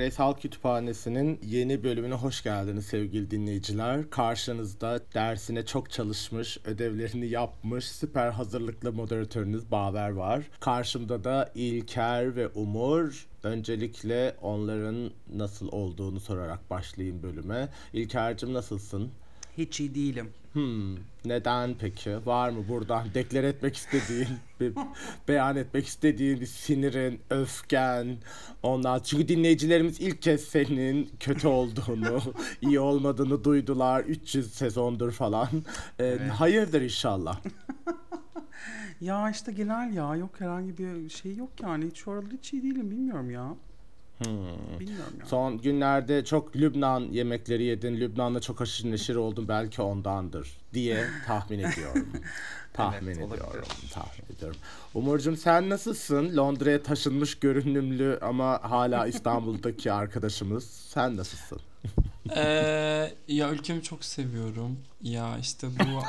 Race 0.00 0.16
Halk 0.16 0.42
Kütüphanesi'nin 0.42 1.40
yeni 1.46 1.84
bölümüne 1.84 2.14
hoş 2.14 2.42
geldiniz 2.42 2.86
sevgili 2.86 3.30
dinleyiciler. 3.30 4.10
Karşınızda 4.10 5.00
dersine 5.14 5.66
çok 5.66 5.90
çalışmış, 5.90 6.58
ödevlerini 6.64 7.26
yapmış, 7.26 7.84
süper 7.84 8.30
hazırlıklı 8.30 8.92
moderatörünüz 8.92 9.70
Baver 9.70 10.10
var. 10.10 10.42
Karşımda 10.60 11.24
da 11.24 11.52
İlker 11.54 12.36
ve 12.36 12.48
Umur. 12.48 13.26
Öncelikle 13.42 14.36
onların 14.42 15.10
nasıl 15.34 15.68
olduğunu 15.72 16.20
sorarak 16.20 16.70
başlayayım 16.70 17.22
bölüme. 17.22 17.68
İlker'cim 17.92 18.52
nasılsın? 18.54 19.10
Hiç 19.58 19.80
iyi 19.80 19.94
değilim. 19.94 20.30
Hmm, 20.52 20.96
neden 21.24 21.74
peki? 21.78 22.26
Var 22.26 22.50
mı 22.50 22.68
buradan 22.68 23.14
deklar 23.14 23.44
etmek 23.44 23.76
istediğin, 23.76 24.28
bir 24.60 24.72
beyan 25.28 25.56
etmek 25.56 25.86
istediğin 25.86 26.40
bir 26.40 26.46
sinirin, 26.46 27.20
öfken, 27.30 28.16
ondan 28.62 29.00
çünkü 29.00 29.28
dinleyicilerimiz 29.28 30.00
ilk 30.00 30.22
kez 30.22 30.44
senin 30.44 31.10
kötü 31.20 31.48
olduğunu, 31.48 32.20
iyi 32.62 32.80
olmadığını 32.80 33.44
duydular 33.44 34.00
300 34.00 34.54
sezondur 34.54 35.12
falan. 35.12 35.48
Ee, 36.00 36.18
Hayırdır 36.38 36.82
inşallah. 36.82 37.40
Ya 39.00 39.30
işte 39.30 39.52
genel 39.52 39.92
ya 39.94 40.16
yok 40.16 40.40
herhangi 40.40 40.78
bir 40.78 41.08
şey 41.08 41.36
yok 41.36 41.50
yani. 41.62 41.86
Hiç 41.86 41.96
şu 41.96 42.10
aralar 42.10 42.30
hiç 42.32 42.52
iyi 42.52 42.62
değilim 42.62 42.90
bilmiyorum 42.90 43.30
ya. 43.30 43.54
Bilmiyorum 44.24 45.14
ya. 45.20 45.26
Son 45.26 45.58
günlerde 45.58 46.24
çok 46.24 46.56
Lübnan 46.56 47.00
yemekleri 47.00 47.62
yedin, 47.64 47.96
Lübnan'da 47.96 48.40
çok 48.40 48.60
aşırı 48.60 48.90
neşir 48.90 49.14
oldun 49.14 49.48
belki 49.48 49.82
ondandır 49.82 50.48
diye 50.74 51.04
tahmin 51.26 51.58
ediyorum. 51.58 52.08
tahmin 52.72 53.06
Evet, 53.06 53.16
ediyorum, 53.16 53.46
olabilir. 53.46 53.64
tahmin 53.92 54.36
ediyorum. 54.36 54.56
Umurcuğum 54.94 55.36
sen 55.36 55.68
nasılsın? 55.70 56.36
Londra'ya 56.36 56.82
taşınmış 56.82 57.34
görünümlü 57.38 58.18
ama 58.22 58.60
hala 58.62 59.06
İstanbul'daki 59.14 59.92
arkadaşımız. 59.92 60.64
Sen 60.64 61.16
nasılsın? 61.16 61.60
Ee, 62.36 63.12
ya 63.28 63.50
ülkemi 63.50 63.82
çok 63.82 64.04
seviyorum. 64.04 64.78
Ya 65.02 65.38
işte 65.38 65.66
bu 65.78 66.02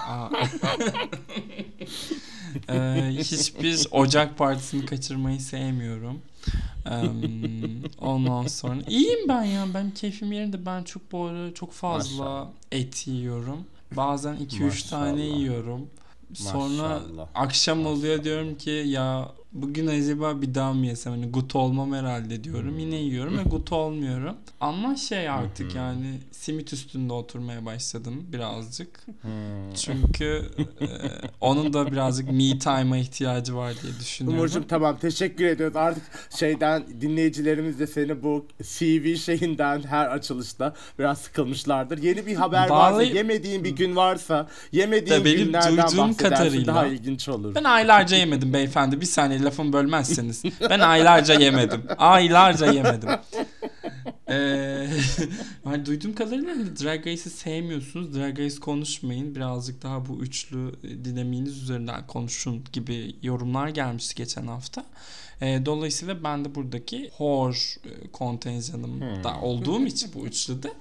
Ee, 2.70 3.10
hiçbir 3.18 3.88
Ocak 3.92 4.38
partisini 4.38 4.86
kaçırmayı 4.86 5.40
sevmiyorum. 5.42 6.22
Ee, 6.90 6.92
ondan 8.02 8.48
sonra 8.48 8.82
iyiyim 8.90 9.28
ben 9.28 9.44
ya. 9.44 9.66
Ben 9.74 9.92
keyfim 9.92 10.32
yerinde. 10.32 10.66
Ben 10.66 10.84
çok 10.84 11.12
bu 11.12 11.24
ara 11.26 11.54
çok 11.54 11.72
fazla 11.72 12.24
Maşallah. 12.24 12.48
et 12.72 13.08
yiyorum. 13.08 13.58
Bazen 13.98 14.36
2-3 14.36 14.90
tane 14.90 15.22
yiyorum. 15.22 15.88
Sonra 16.34 16.90
Maşallah. 17.00 17.28
akşam 17.36 17.86
oluyor 17.86 18.18
Maşallah. 18.18 18.24
diyorum 18.24 18.58
ki 18.58 18.84
ya 18.88 19.32
bugün 19.54 19.88
acaba 19.88 20.42
bir 20.42 20.56
daha 20.56 20.74
mı 20.74 20.86
yesem 20.86 21.14
hani 21.14 21.32
gut 21.32 21.56
olmam 21.56 21.94
herhalde 21.94 22.44
diyorum. 22.44 22.80
Yine 22.80 22.96
yiyorum 22.96 23.38
ve 23.38 23.44
gut 23.44 23.72
olmuyorum. 23.72 24.36
Ama 24.62 24.96
şey 24.96 25.30
artık 25.30 25.76
yani 25.76 26.20
simit 26.32 26.74
üstünde 26.74 27.14
oturmaya 27.14 27.66
başladım 27.66 28.24
birazcık. 28.34 29.00
Hmm. 29.22 29.74
Çünkü 29.76 30.42
e, 30.82 30.86
onun 31.42 31.74
da 31.74 31.92
birazcık 31.92 32.32
me 32.32 32.60
time'a 32.60 32.98
ihtiyacı 32.98 33.56
var 33.56 33.74
diye 33.84 33.94
düşünüyorum. 34.00 34.40
Umurcuğum 34.40 34.64
tamam 34.68 34.98
teşekkür 34.98 35.46
ediyoruz. 35.46 35.76
Artık 35.76 36.04
şeyden 36.40 36.84
dinleyicilerimiz 37.02 37.80
de 37.80 37.88
seni 37.88 38.24
bu 38.24 38.46
CV 38.64 39.16
şeyinden 39.16 39.84
her 39.84 40.06
açılışta 40.08 40.74
biraz 41.00 41.18
sıkılmışlardır. 41.18 41.98
Yeni 41.98 42.26
bir 42.26 42.36
haber 42.36 42.70
varsa, 42.70 42.96
Vallahi- 42.98 43.16
yemediğin 43.16 43.64
bir 43.64 43.76
gün 43.76 43.96
varsa, 43.96 44.48
yemediğin 44.72 45.24
günlerden 45.24 45.78
bahsedersin 45.78 46.14
kadarıyla- 46.14 46.68
daha 46.68 46.88
ilginç 46.88 47.30
olur. 47.30 47.56
Ben 47.56 47.64
aylarca 47.64 48.18
yemedim 48.18 48.54
beyefendi. 48.54 49.02
Bir 49.02 49.06
saniye 49.06 49.41
lafımı 49.46 49.74
bölmezseniz. 49.74 50.44
Ben 50.70 50.80
aylarca 50.80 51.40
yemedim. 51.40 51.84
Aylarca 51.98 52.72
yemedim. 52.72 53.10
Ee, 54.30 54.88
hani 55.64 55.86
duyduğum 55.86 56.16
kadarıyla 56.16 56.52
hani 56.52 56.76
Drag 56.80 57.00
Race'i 57.00 57.30
sevmiyorsunuz. 57.30 58.16
Drag 58.16 58.40
Race 58.40 58.60
konuşmayın. 58.60 59.36
Birazcık 59.36 59.84
daha 59.84 60.06
bu 60.06 60.24
üçlü 60.24 60.72
dinamiğiniz 61.06 61.62
üzerinden 61.64 62.08
konuşun 62.08 62.64
gibi 62.74 63.16
yorumlar 63.22 63.68
gelmişti 63.68 64.16
geçen 64.16 64.48
hafta. 64.48 64.86
Ee, 65.42 65.62
dolayısıyla 65.66 66.24
ben 66.24 66.46
de 66.46 66.56
buradaki 66.56 67.10
hor 67.18 67.76
e, 67.86 68.08
kontenjanımda 68.12 69.42
olduğum 69.42 69.86
için 69.86 70.12
bu 70.16 70.26
üçlüde 70.28 70.72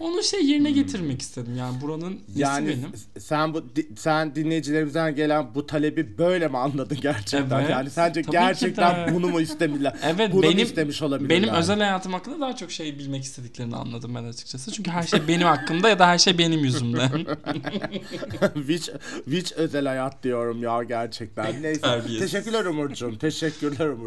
onu 0.00 0.22
şey 0.22 0.44
yerine 0.46 0.70
getirmek 0.70 1.22
istedim. 1.22 1.56
Yani 1.56 1.80
buranın 1.80 2.20
Yani 2.36 2.68
benim? 2.68 2.92
sen 3.18 3.54
bu 3.54 3.76
di- 3.76 3.88
sen 3.96 4.34
dinleyicilerimizden 4.34 5.14
gelen 5.14 5.54
bu 5.54 5.66
talebi 5.66 6.18
böyle 6.18 6.48
mi 6.48 6.58
anladın 6.58 6.98
gerçekten? 7.00 7.60
Evet, 7.60 7.70
yani 7.70 7.90
sence 7.90 8.20
gerçekten 8.20 9.08
de. 9.08 9.14
bunu 9.14 9.28
mu 9.28 9.40
istemişler? 9.40 9.96
Evet 10.04 10.32
bunu 10.32 10.42
benim 10.42 10.58
istemiş 10.58 11.02
olabilirler? 11.02 11.42
benim 11.42 11.54
özel 11.54 11.78
hayatım 11.78 12.12
hakkında 12.12 12.40
daha 12.40 12.56
çok 12.56 12.70
şey 12.70 12.98
bilmek 12.98 13.22
istediklerini 13.24 13.76
anladım 13.76 14.14
ben 14.14 14.24
açıkçası. 14.24 14.72
Çünkü 14.72 14.90
her 14.90 15.02
şey 15.02 15.28
benim 15.28 15.46
hakkımda 15.46 15.88
ya 15.88 15.98
da 15.98 16.06
her 16.06 16.18
şey 16.18 16.38
benim 16.38 16.60
yüzümden. 16.64 17.10
which, 18.54 18.88
which 19.24 19.52
özel 19.56 19.86
hayat 19.86 20.22
diyorum 20.22 20.62
ya 20.62 20.82
gerçekten. 20.82 21.62
Neyse. 21.62 21.80
Terbiyesiz. 21.80 22.32
Teşekkürler 22.32 22.64
Umurcuğum. 22.64 23.18
Teşekkürler 23.18 23.86
Umurcuğum. 23.86 23.99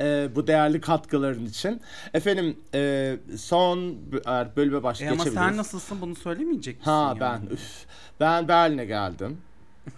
Ee, 0.00 0.28
bu 0.34 0.46
değerli 0.46 0.80
katkıların 0.80 1.46
için. 1.46 1.80
Efendim 2.14 2.56
e, 2.74 3.16
son 3.38 3.94
eğer 4.26 4.56
bölüme 4.56 4.82
baş 4.82 5.00
E 5.02 5.04
ama 5.06 5.12
geçebiliriz. 5.16 5.38
sen 5.48 5.56
nasılsın 5.56 6.00
bunu 6.00 6.14
söylemeyecek 6.14 6.76
misin? 6.78 6.90
Ha 6.90 7.06
yani? 7.08 7.20
ben 7.20 7.54
üf. 7.54 7.86
Ben 8.20 8.48
Berlin'e 8.48 8.84
geldim. 8.84 9.38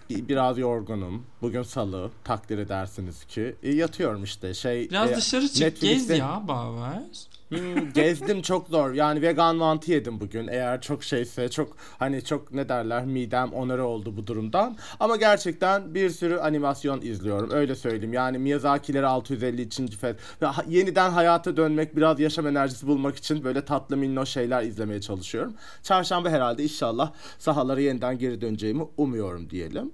Bir- 0.09 0.27
Biraz 0.27 0.57
yorgunum. 0.57 1.25
Bugün 1.41 1.63
salı. 1.63 2.11
Takdir 2.23 2.57
edersiniz 2.57 3.25
ki. 3.25 3.55
E, 3.63 3.71
yatıyorum 3.71 4.23
işte. 4.23 4.53
Şey 4.53 4.89
Biraz 4.89 5.11
e, 5.11 5.15
dışarı 5.15 5.47
çık 5.47 5.61
Netflix'te- 5.61 5.87
gez 6.07 6.09
ya 6.19 6.41
Baver. 6.47 7.01
Hmm, 7.51 7.93
gezdim 7.93 8.41
çok 8.41 8.67
zor. 8.67 8.93
Yani 8.93 9.21
vegan 9.21 9.55
mantı 9.55 9.91
yedim 9.91 10.19
bugün. 10.19 10.47
Eğer 10.47 10.81
çok 10.81 11.03
şeyse 11.03 11.49
çok 11.49 11.75
hani 11.99 12.23
çok 12.23 12.53
ne 12.53 12.69
derler 12.69 13.05
midem 13.05 13.53
onarı 13.53 13.85
oldu 13.85 14.17
bu 14.17 14.27
durumdan. 14.27 14.77
Ama 14.99 15.15
gerçekten 15.15 15.95
bir 15.95 16.09
sürü 16.09 16.37
animasyon 16.37 17.01
izliyorum. 17.01 17.51
Öyle 17.51 17.75
söyleyeyim. 17.75 18.13
Yani 18.13 18.37
Miyazaki'leri 18.37 19.05
652. 19.05 19.97
Fed 19.97 20.15
ve 20.41 20.45
ha- 20.45 20.65
yeniden 20.67 21.09
hayata 21.11 21.57
dönmek, 21.57 21.95
biraz 21.95 22.19
yaşam 22.19 22.47
enerjisi 22.47 22.87
bulmak 22.87 23.15
için 23.15 23.43
böyle 23.43 23.65
tatlı 23.65 23.97
minnoş 23.97 24.29
şeyler 24.29 24.63
izlemeye 24.63 25.01
çalışıyorum. 25.01 25.53
Çarşamba 25.83 26.29
herhalde 26.29 26.63
inşallah 26.63 27.11
sahalara 27.39 27.79
yeniden 27.81 28.17
geri 28.19 28.41
döneceğimi 28.41 28.83
umuyorum 28.97 29.49
diyelim. 29.49 29.91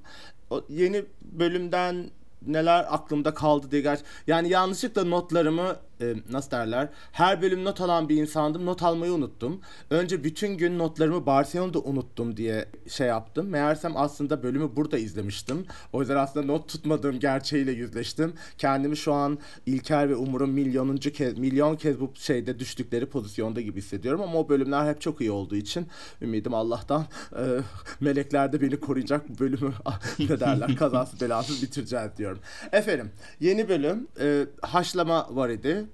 O 0.49 0.61
yeni 0.69 1.05
bölümden 1.23 2.09
neler 2.47 2.85
aklımda 2.89 3.33
kaldı 3.33 3.71
diye 3.71 3.81
gerçi 3.81 4.03
yani 4.27 4.49
yanlışlıkla 4.49 5.03
notlarımı 5.03 5.75
e, 6.01 6.15
nasıl 6.31 6.51
derler? 6.51 6.89
Her 7.11 7.41
bölüm 7.41 7.63
not 7.63 7.81
alan 7.81 8.09
bir 8.09 8.15
insandım. 8.15 8.65
Not 8.65 8.83
almayı 8.83 9.11
unuttum. 9.11 9.61
Önce 9.89 10.23
bütün 10.23 10.57
gün 10.57 10.79
notlarımı 10.79 11.25
Barcelona'da 11.25 11.79
unuttum 11.79 12.37
diye 12.37 12.65
şey 12.87 13.07
yaptım. 13.07 13.47
Meğersem 13.47 13.97
aslında 13.97 14.43
bölümü 14.43 14.75
burada 14.75 14.97
izlemiştim. 14.97 15.65
O 15.93 15.99
yüzden 15.99 16.15
aslında 16.15 16.45
not 16.45 16.69
tutmadığım 16.69 17.19
gerçeğiyle 17.19 17.71
yüzleştim. 17.71 18.33
Kendimi 18.57 18.97
şu 18.97 19.13
an 19.13 19.39
İlker 19.65 20.09
ve 20.09 20.15
Umur'un 20.15 20.49
milyonuncu 20.49 21.11
kez 21.11 21.37
milyon 21.37 21.75
kez 21.75 21.99
bu 21.99 22.11
şeyde 22.15 22.59
düştükleri 22.59 23.05
pozisyonda 23.05 23.61
gibi 23.61 23.77
hissediyorum. 23.77 24.21
Ama 24.21 24.39
o 24.39 24.49
bölümler 24.49 24.89
hep 24.89 25.01
çok 25.01 25.21
iyi 25.21 25.31
olduğu 25.31 25.55
için 25.55 25.87
ümidim 26.21 26.53
Allah'tan 26.53 27.05
e, 27.31 27.43
melekler 27.99 28.53
de 28.53 28.61
beni 28.61 28.79
koruyacak 28.79 29.29
bu 29.29 29.39
bölümü 29.39 29.73
ne 30.19 30.39
derler 30.39 30.75
kazasız 30.79 31.21
belasız 31.21 31.61
bitireceğiz 31.61 32.17
diyorum. 32.17 32.39
Efendim 32.71 33.11
yeni 33.39 33.69
bölüm 33.69 34.07
e, 34.19 34.45
haşlama 34.61 35.27
var 35.35 35.49
idi. 35.49 35.86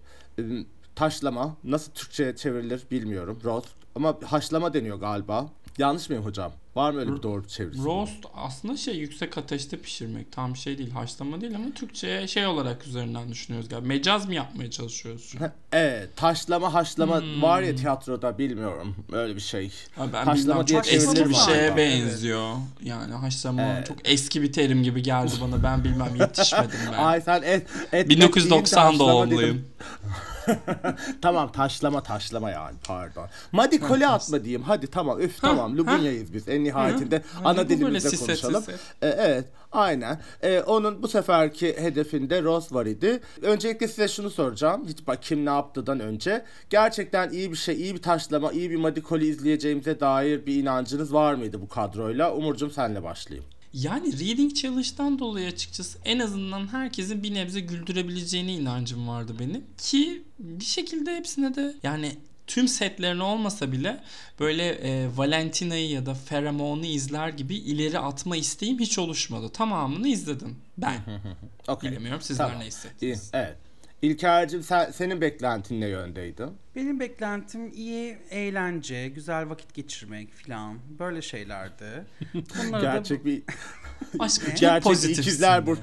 Taşlama 0.95 1.57
nasıl 1.63 1.91
Türkçe'ye 1.91 2.35
çevrilir 2.35 2.83
bilmiyorum. 2.91 3.39
Roast 3.43 3.69
ama 3.95 4.17
haşlama 4.25 4.73
deniyor 4.73 4.97
galiba. 4.99 5.49
Yanlış 5.77 6.09
mıyım 6.09 6.25
hocam? 6.25 6.51
Var 6.75 6.91
mı 6.91 6.99
öyle 6.99 7.15
bir 7.15 7.23
doğru 7.23 7.47
çevirisi? 7.47 7.83
Roast 7.83 8.25
aslında 8.35 8.77
şey 8.77 8.95
yüksek 8.95 9.37
ateşte 9.37 9.77
pişirmek. 9.77 10.31
Tam 10.31 10.55
şey 10.55 10.77
değil 10.77 10.91
haşlama 10.91 11.41
değil 11.41 11.55
ama 11.55 11.65
Türkçe'ye 11.75 12.27
şey 12.27 12.47
olarak 12.47 12.87
üzerinden 12.87 13.29
düşünüyoruz 13.29 13.69
galiba. 13.69 13.87
Mecaz 13.87 14.27
mı 14.27 14.33
yapmaya 14.33 14.71
çalışıyoruz? 14.71 15.33
Evet, 15.71 16.09
taşlama 16.15 16.73
haşlama 16.73 17.21
Hmm. 17.21 17.41
var 17.41 17.61
ya 17.61 17.75
tiyatroda 17.75 18.37
bilmiyorum. 18.37 18.95
Öyle 19.11 19.35
bir 19.35 19.41
şey. 19.41 19.71
Ha, 19.95 20.05
ben 20.13 20.25
Taşlama 20.25 20.67
diye 20.67 20.81
çok 20.81 20.93
eski 20.93 21.29
bir 21.29 21.33
şeye 21.35 21.63
acaba? 21.65 21.77
benziyor. 21.77 22.53
Yani 22.83 23.13
haşlama 23.13 23.61
Evet. 23.61 23.87
çok 23.87 23.97
eski 24.09 24.41
bir 24.41 24.53
terim 24.53 24.83
gibi 24.83 25.03
geldi 25.03 25.31
bana. 25.41 25.63
Ben 25.63 25.83
bilmem 25.83 26.15
yetişmedim 26.15 26.79
ben. 26.91 26.97
Ay 26.97 27.21
sen 27.21 27.41
et, 27.41 27.67
et 27.93 28.09
1990 28.09 28.85
haşlama 28.85 28.91
dedim. 29.25 29.29
doğumluyum. 29.29 29.65
tamam 31.21 31.51
taşlama 31.51 32.03
taşlama 32.03 32.51
yani 32.51 32.77
pardon. 32.87 33.27
Madikole 33.51 34.07
atma 34.07 34.43
diyeyim. 34.43 34.61
Hadi 34.61 34.87
tamam 34.87 35.21
üf 35.21 35.41
tamam 35.41 35.77
Lubunya'yız 35.77 36.33
biz 36.33 36.47
en 36.49 36.63
nihayetinde 36.63 37.23
Hadi 37.33 37.47
ana 37.47 37.57
böyle 37.57 37.69
dilimizde 37.69 38.17
konuşalım. 38.17 38.63
siset. 38.63 38.79
E, 39.01 39.07
evet 39.07 39.45
aynen. 39.71 40.19
E, 40.41 40.59
onun 40.61 41.03
bu 41.03 41.07
seferki 41.07 41.77
hedefinde 41.77 42.43
Ross 42.43 42.73
var 42.73 42.85
idi. 42.85 43.19
Öncelikle 43.41 43.87
size 43.87 44.07
şunu 44.07 44.29
soracağım. 44.29 44.85
Hiç 44.87 45.07
bak 45.07 45.23
kim 45.23 45.45
ne 45.45 45.49
yaptıdan 45.49 45.99
önce. 45.99 46.45
Gerçekten 46.69 47.29
iyi 47.29 47.51
bir 47.51 47.57
şey, 47.57 47.75
iyi 47.75 47.95
bir 47.95 48.01
taşlama, 48.01 48.51
iyi 48.51 48.71
bir 48.71 48.75
Madikole 48.75 49.25
izleyeceğimize 49.25 49.99
dair 49.99 50.45
bir 50.45 50.55
inancınız 50.55 51.13
var 51.13 51.33
mıydı 51.33 51.61
bu 51.61 51.67
kadroyla? 51.67 52.33
Umurcum 52.33 52.71
senle 52.71 53.03
başlayayım. 53.03 53.52
Yani 53.73 54.13
Reading 54.13 54.53
Challenge'dan 54.53 55.19
dolayı 55.19 55.47
açıkçası 55.47 55.99
en 56.05 56.19
azından 56.19 56.67
herkesin 56.67 57.23
bir 57.23 57.33
nebze 57.33 57.59
güldürebileceğine 57.59 58.53
inancım 58.53 59.07
vardı 59.07 59.35
benim. 59.39 59.65
Ki 59.77 60.23
bir 60.39 60.65
şekilde 60.65 61.15
hepsine 61.15 61.55
de 61.55 61.75
yani 61.83 62.17
tüm 62.47 62.67
setlerini 62.67 63.23
olmasa 63.23 63.71
bile 63.71 64.03
böyle 64.39 64.67
e, 64.67 65.17
Valentina'yı 65.17 65.89
ya 65.89 66.05
da 66.05 66.13
Pheromone'u 66.29 66.85
izler 66.85 67.29
gibi 67.29 67.55
ileri 67.55 67.99
atma 67.99 68.35
isteğim 68.35 68.79
hiç 68.79 68.97
oluşmadı. 68.97 69.49
Tamamını 69.49 70.07
izledim 70.07 70.55
ben. 70.77 70.97
Okey. 71.67 71.91
Bilmiyorum 71.91 72.21
sizler 72.21 72.45
Tamam. 72.45 72.61
ne 72.61 72.65
hissettiniz. 72.65 73.29
Evet. 73.33 73.57
İlker'cim 74.03 74.63
sen, 74.63 74.91
senin 74.91 75.21
beklentin 75.21 75.81
ne 75.81 75.87
yöndeydi? 75.87 76.43
Benim 76.75 76.99
beklentim 76.99 77.71
iyi 77.73 78.17
eğlence, 78.29 79.07
güzel 79.07 79.49
vakit 79.49 79.73
geçirmek 79.73 80.33
falan 80.33 80.79
böyle 80.99 81.21
şeylerdi. 81.21 82.05
Bunları 82.33 82.81
Gerçek 82.81 83.25
bir 83.25 83.43
Aşkım 84.19 84.53
gerçek 84.55 84.75
bir 84.75 84.83
pozitifsin 84.83 85.21
ikizler 85.21 85.65
burcu 85.65 85.81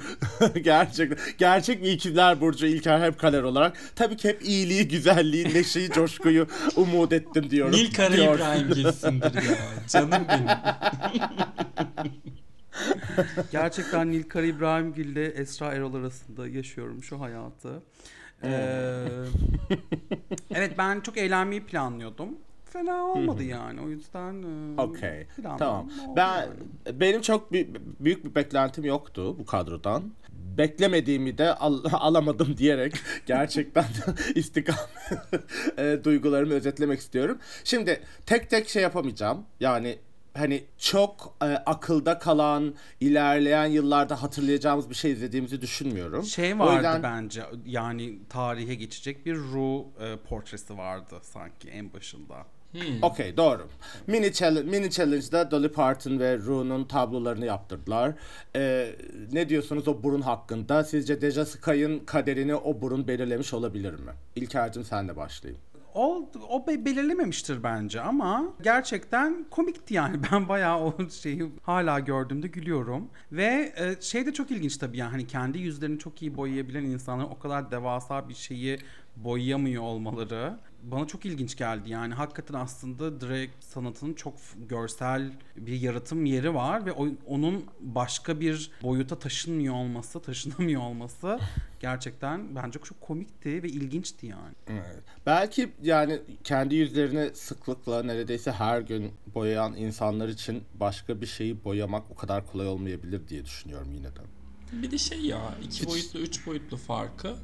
gerçek 0.63 1.13
gerçek 1.39 1.83
bir 1.83 1.93
ikizler 1.93 2.41
burcu 2.41 2.67
İlker 2.67 3.01
hep 3.01 3.19
kaler 3.19 3.43
olarak 3.43 3.77
tabii 3.97 4.17
ki 4.17 4.29
hep 4.29 4.43
iyiliği, 4.45 4.89
güzelliği, 4.89 5.55
neşeyi, 5.55 5.91
coşkuyu 5.91 6.47
umut 6.77 7.13
ettim 7.13 7.51
diyorum. 7.51 7.73
Nil 7.73 7.93
Kara 7.95 8.17
Diyor. 8.17 8.35
İbrahim 8.35 8.69
gitsindir 8.75 9.35
ya. 9.35 9.57
Canım 9.89 10.27
benim. 10.29 10.49
gerçekten 13.53 14.11
Nilkar 14.11 14.43
İbrahimgil 14.43 15.07
ile 15.07 15.27
Esra 15.27 15.73
Erol 15.73 15.95
arasında 15.95 16.49
yaşıyorum 16.49 17.03
şu 17.03 17.21
hayatı. 17.21 17.83
Ee, 18.45 19.05
evet 20.55 20.79
ben 20.79 21.01
çok 21.01 21.17
eğlenmeyi 21.19 21.67
planlıyordum. 21.67 22.29
Fena 22.65 23.05
olmadı 23.05 23.43
yani 23.43 23.81
o 23.81 23.89
yüzden 23.89 24.43
e, 24.43 24.81
Okey. 24.81 25.27
Tamam. 25.59 25.91
Ben 26.17 26.37
yani. 26.37 27.01
benim 27.01 27.21
çok 27.21 27.53
büyük, 27.53 27.77
büyük 28.01 28.25
bir 28.25 28.35
beklentim 28.35 28.85
yoktu 28.85 29.39
bu 29.39 29.47
kadrodan. 29.47 30.03
Beklemediğimi 30.59 31.39
de 31.39 31.55
al- 31.55 31.85
alamadım 31.93 32.57
diyerek 32.57 32.95
gerçekten 33.27 33.85
istikam 34.35 34.77
e, 35.79 35.99
duygularımı 36.05 36.55
özetlemek 36.55 37.01
istiyorum. 37.01 37.39
Şimdi 37.65 38.01
tek 38.27 38.51
tek 38.51 38.69
şey 38.69 38.83
yapamayacağım. 38.83 39.45
Yani 39.61 39.99
hani 40.35 40.65
çok 40.79 41.37
e, 41.43 41.45
akılda 41.47 42.19
kalan, 42.19 42.75
ilerleyen 43.01 43.67
yıllarda 43.67 44.23
hatırlayacağımız 44.23 44.91
bir 44.91 44.95
şey 44.95 45.13
izlediğimizi 45.13 45.61
düşünmüyorum. 45.61 46.25
Şey 46.25 46.55
O 46.55 46.59
vardı 46.59 46.75
yüzden- 46.75 47.03
bence 47.03 47.43
yani 47.67 48.19
tarihe 48.29 48.75
geçecek 48.75 49.27
bir 49.27 49.35
Ru 49.37 49.85
e, 50.01 50.17
portresi 50.29 50.79
vardı 50.79 51.15
sanki 51.23 51.69
en 51.69 51.93
başında. 51.93 52.37
Okey 53.03 53.37
doğru. 53.37 53.69
Mini 54.07 54.33
challenge, 54.33 54.71
mini 54.71 54.91
challenge'da 54.91 55.51
Dolly 55.51 55.69
Parton 55.73 56.19
ve 56.19 56.39
Rue'nun 56.39 56.85
tablolarını 56.85 57.47
yaptırdılar. 57.47 58.13
Ee, 58.57 58.93
ne 59.33 59.49
diyorsunuz 59.49 59.89
o 59.89 60.03
burun 60.03 60.21
hakkında? 60.21 60.85
Sizce 60.85 61.21
Deja 61.21 61.47
Sky'ın 61.47 61.99
kaderini 61.99 62.55
o 62.55 62.81
burun 62.81 63.09
belirlemiş 63.09 63.55
olabilir 63.55 63.93
mi? 63.95 64.13
İlker'cim 64.37 64.85
senle 64.85 65.17
başlayayım. 65.17 65.63
O, 65.95 66.31
o 66.49 66.67
be- 66.67 66.85
belirlememiştir 66.85 67.63
bence 67.63 68.01
ama 68.01 68.45
gerçekten 68.63 69.45
komikti 69.51 69.95
yani. 69.95 70.17
Ben 70.33 70.49
bayağı 70.49 70.79
o 70.81 70.95
şeyi 71.11 71.53
hala 71.63 72.01
gördüğümde 72.01 72.47
gülüyorum. 72.49 73.11
Ve 73.33 73.73
e, 73.77 74.03
şey 74.03 74.27
de 74.27 74.33
çok 74.33 74.51
ilginç 74.51 74.77
tabii 74.77 74.97
yani 74.97 75.11
hani 75.11 75.27
kendi 75.27 75.59
yüzlerini 75.59 75.99
çok 75.99 76.23
iyi 76.23 76.37
boyayabilen 76.37 76.85
insanlar 76.85 77.25
o 77.25 77.39
kadar 77.39 77.71
devasa 77.71 78.29
bir 78.29 78.35
şeyi 78.35 78.79
boyayamıyor 79.25 79.83
olmaları 79.83 80.59
bana 80.83 81.07
çok 81.07 81.27
ilginç 81.27 81.57
geldi. 81.57 81.91
Yani 81.91 82.15
hakikaten 82.15 82.55
aslında 82.55 83.21
drag 83.21 83.49
sanatının 83.61 84.15
çok 84.15 84.35
görsel 84.69 85.33
bir 85.57 85.81
yaratım 85.81 86.25
yeri 86.25 86.55
var 86.55 86.87
ve 86.87 86.93
o- 86.93 87.09
onun 87.27 87.65
başka 87.81 88.41
bir 88.41 88.71
boyuta 88.83 89.19
taşınmıyor 89.19 89.75
olması, 89.75 90.21
taşınamıyor 90.23 90.83
olması 90.83 91.39
gerçekten 91.81 92.57
bence 92.57 92.79
çok 92.85 93.01
komikti 93.01 93.63
ve 93.63 93.69
ilginçti 93.69 94.27
yani. 94.27 94.55
Evet. 94.69 95.03
Belki 95.27 95.73
yani 95.83 96.21
kendi 96.45 96.75
yüzlerini 96.75 97.31
sıklıkla 97.35 98.03
neredeyse 98.03 98.53
her 98.53 98.81
gün 98.81 99.11
boyayan 99.35 99.77
insanlar 99.77 100.29
için 100.29 100.63
başka 100.75 101.21
bir 101.21 101.27
şeyi 101.27 101.65
boyamak 101.65 102.11
o 102.11 102.15
kadar 102.15 102.47
kolay 102.53 102.69
olmayabilir 102.69 103.29
diye 103.29 103.45
düşünüyorum 103.45 103.89
yine 103.95 104.07
de. 104.09 104.21
Bir 104.73 104.91
de 104.91 104.99
şey 104.99 105.21
ya 105.21 105.55
iki 105.65 105.87
boyutlu 105.87 106.21
üç 106.21 106.47
boyutlu 106.47 106.77
farkı 106.77 107.35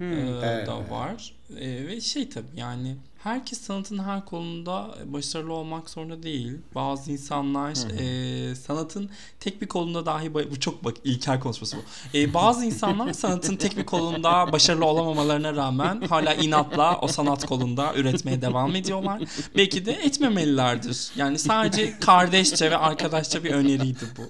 e, 0.00 0.04
Evet. 0.44 0.66
da 0.66 0.90
var 0.90 1.34
E, 1.56 1.86
ve 1.86 2.00
şey 2.00 2.28
tabii 2.28 2.46
yani 2.56 2.96
herkes 3.26 3.60
sanatın 3.60 3.98
her 3.98 4.24
kolunda 4.24 4.94
başarılı 5.04 5.52
olmak 5.52 5.90
zorunda 5.90 6.22
değil. 6.22 6.58
Bazı 6.74 7.12
insanlar 7.12 7.70
e, 7.70 8.54
sanatın 8.54 9.10
tek 9.40 9.62
bir 9.62 9.68
kolunda 9.68 10.06
dahi 10.06 10.34
bu 10.34 10.60
çok 10.60 10.84
bak 10.84 10.94
ilkel 11.04 11.40
konuşması 11.40 11.76
bu. 11.76 11.80
E, 12.18 12.34
bazı 12.34 12.64
insanlar 12.64 13.12
sanatın 13.12 13.56
tek 13.56 13.76
bir 13.76 13.86
kolunda 13.86 14.52
başarılı 14.52 14.84
olamamalarına 14.84 15.56
rağmen 15.56 16.00
hala 16.00 16.34
inatla 16.34 16.98
o 17.00 17.08
sanat 17.08 17.46
kolunda 17.46 17.94
üretmeye 17.94 18.42
devam 18.42 18.76
ediyorlar. 18.76 19.22
Belki 19.56 19.86
de 19.86 19.92
etmemelilerdir. 19.92 21.10
Yani 21.16 21.38
sadece 21.38 21.98
kardeşçe 22.00 22.70
ve 22.70 22.76
arkadaşça 22.76 23.44
bir 23.44 23.50
öneriydi 23.50 24.04
bu. 24.16 24.22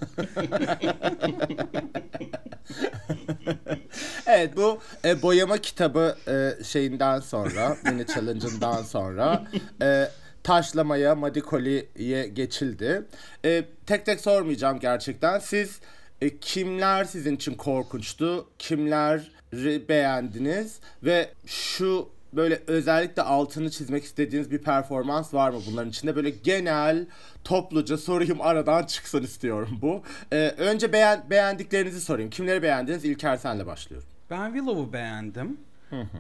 Evet 4.27 4.57
bu 4.57 4.79
e, 5.05 5.23
boyama 5.23 5.59
kitabı 5.59 6.17
e, 6.29 6.65
şeyinden 6.65 7.21
sonra 7.21 7.77
mini 7.85 8.07
challenge'ından 8.07 8.83
sonra 8.87 9.45
e, 9.83 10.09
taşlamaya 10.43 11.15
Madikoli'ye 11.15 12.29
geçildi. 12.29 13.03
E, 13.45 13.65
tek 13.87 14.07
tek 14.07 14.21
sormayacağım 14.21 14.81
gerçekten. 14.81 15.39
Siz 15.39 15.81
e, 16.21 16.39
kimler 16.39 17.05
sizin 17.05 17.37
için 17.37 17.55
korkunçtu? 17.55 18.47
Kimleri 18.59 19.89
beğendiniz? 19.89 20.81
Ve 21.03 21.29
şu 21.47 22.09
böyle 22.33 22.63
özellikle 22.67 23.23
altını 23.23 23.71
çizmek 23.71 24.05
istediğiniz 24.05 24.51
bir 24.51 24.59
performans 24.59 25.35
var 25.35 25.51
mı 25.51 25.61
bunların 25.71 25.91
içinde? 25.91 26.17
Böyle 26.17 26.31
genel 26.31 27.07
topluca 27.45 27.99
sorayım 27.99 28.41
aradan 28.41 28.85
çıksın 28.85 29.23
istiyorum 29.23 29.79
bu. 29.83 30.03
E, 30.33 30.55
önce 30.59 30.93
beğen, 30.93 31.31
beğendiklerinizi 31.31 32.01
sorayım. 32.01 32.31
Kimleri 32.31 32.63
beğendiniz? 32.63 33.05
İlker 33.05 33.37
senle 33.37 33.67
başlıyorum. 33.67 34.09
Ben 34.31 34.53
Willow'u 34.53 34.93
beğendim. 34.93 35.61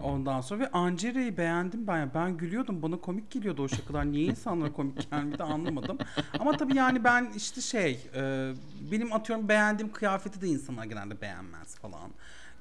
Ondan 0.03 0.41
sonra 0.41 0.61
ve 0.61 0.71
Angere'yi 0.71 1.37
beğendim 1.37 1.87
ben. 1.87 2.11
Ben 2.15 2.37
gülüyordum. 2.37 2.83
Bana 2.83 2.97
komik 2.97 3.31
geliyordu 3.31 3.63
o 3.63 3.69
şakalar. 3.69 4.13
Niye 4.13 4.25
insanlara 4.25 4.73
komik 4.73 5.11
gelmedi 5.11 5.43
anlamadım. 5.43 5.99
Ama 6.39 6.57
tabii 6.57 6.77
yani 6.77 7.05
ben 7.05 7.31
işte 7.37 7.61
şey 7.61 8.07
e, 8.15 8.53
benim 8.93 9.13
atıyorum 9.13 9.49
beğendiğim 9.49 9.93
kıyafeti 9.93 10.41
de 10.41 10.49
insanlar 10.49 10.85
genelde 10.85 11.21
beğenmez 11.21 11.77
falan. 11.77 12.11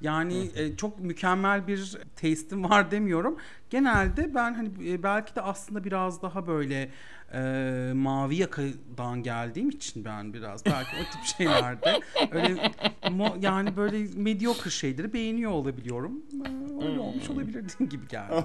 Yani 0.00 0.50
e, 0.56 0.76
çok 0.76 1.00
mükemmel 1.00 1.66
bir 1.66 1.96
taste'im 2.16 2.64
var 2.70 2.90
demiyorum. 2.90 3.36
Genelde 3.70 4.34
ben 4.34 4.54
hani 4.54 4.68
e, 4.90 5.02
belki 5.02 5.34
de 5.36 5.40
aslında 5.40 5.84
biraz 5.84 6.22
daha 6.22 6.46
böyle 6.46 6.88
e, 7.34 7.92
mavi 7.94 8.36
yakadan 8.36 9.22
geldiğim 9.22 9.68
için 9.70 10.04
ben 10.04 10.32
biraz 10.34 10.66
belki 10.66 10.90
o 10.96 11.12
tip 11.12 11.36
şeylerde 11.36 12.00
öyle 12.30 12.72
mo- 13.02 13.44
yani 13.44 13.76
böyle 13.76 13.98
mediocre 14.16 14.70
şeyleri 14.70 15.12
beğeniyor 15.12 15.50
olabiliyorum. 15.50 16.12
E, 16.44 16.84
öyle 16.86 17.00
olmuş 17.00 17.30
olabilir 17.30 17.64
gibi 17.90 18.08
geldi. 18.08 18.44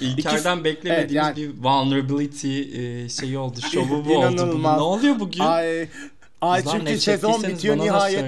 İlker'den 0.00 0.64
beklemediğimiz 0.64 0.98
Evet, 0.98 1.12
yani- 1.12 1.36
bir 1.36 1.64
vulnerability 1.64 2.60
e, 3.04 3.08
şeyi 3.08 3.38
oldu. 3.38 3.60
Şovu 3.72 4.04
bu 4.04 4.14
oldu. 4.18 4.32
İnanılmaz. 4.32 4.76
Ne 4.76 4.82
oluyor 4.82 5.20
bugün? 5.20 5.40
Ay, 5.40 5.88
ay 6.40 6.62
Kızlar, 6.62 6.78
çünkü 6.78 6.98
sezon 7.00 7.42
bitiyor 7.42 7.76
nihayet. 7.78 8.24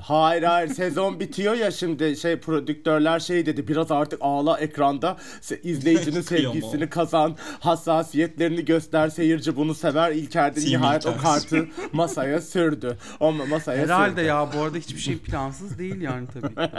Hayır 0.00 0.42
hayır 0.42 0.68
sezon 0.68 1.20
bitiyor 1.20 1.54
ya 1.54 1.70
şimdi 1.70 2.16
şey 2.16 2.36
prodüktörler 2.36 3.20
şey 3.20 3.46
dedi 3.46 3.68
biraz 3.68 3.90
artık 3.90 4.18
ağla 4.22 4.58
ekranda 4.58 5.16
izleyicinin 5.62 6.20
sevgisini 6.22 6.90
kazan 6.90 7.36
hassasiyetlerini 7.60 8.64
göster 8.64 9.08
seyirci 9.08 9.56
bunu 9.56 9.74
sever 9.74 10.12
İlker 10.12 10.56
de 10.56 10.60
Team 10.60 10.82
nihayet 10.82 11.06
o 11.06 11.16
kartı 11.16 11.68
masaya 11.92 12.40
sürdü. 12.40 12.98
O 13.20 13.28
ma- 13.28 13.48
masaya 13.48 13.82
Herhalde 13.82 14.10
sürdü. 14.10 14.24
ya 14.26 14.48
bu 14.56 14.60
arada 14.62 14.78
hiçbir 14.78 15.00
şey 15.00 15.18
plansız 15.18 15.78
değil 15.78 16.00
yani 16.00 16.26
tabii. 16.34 16.54
ki. 16.54 16.70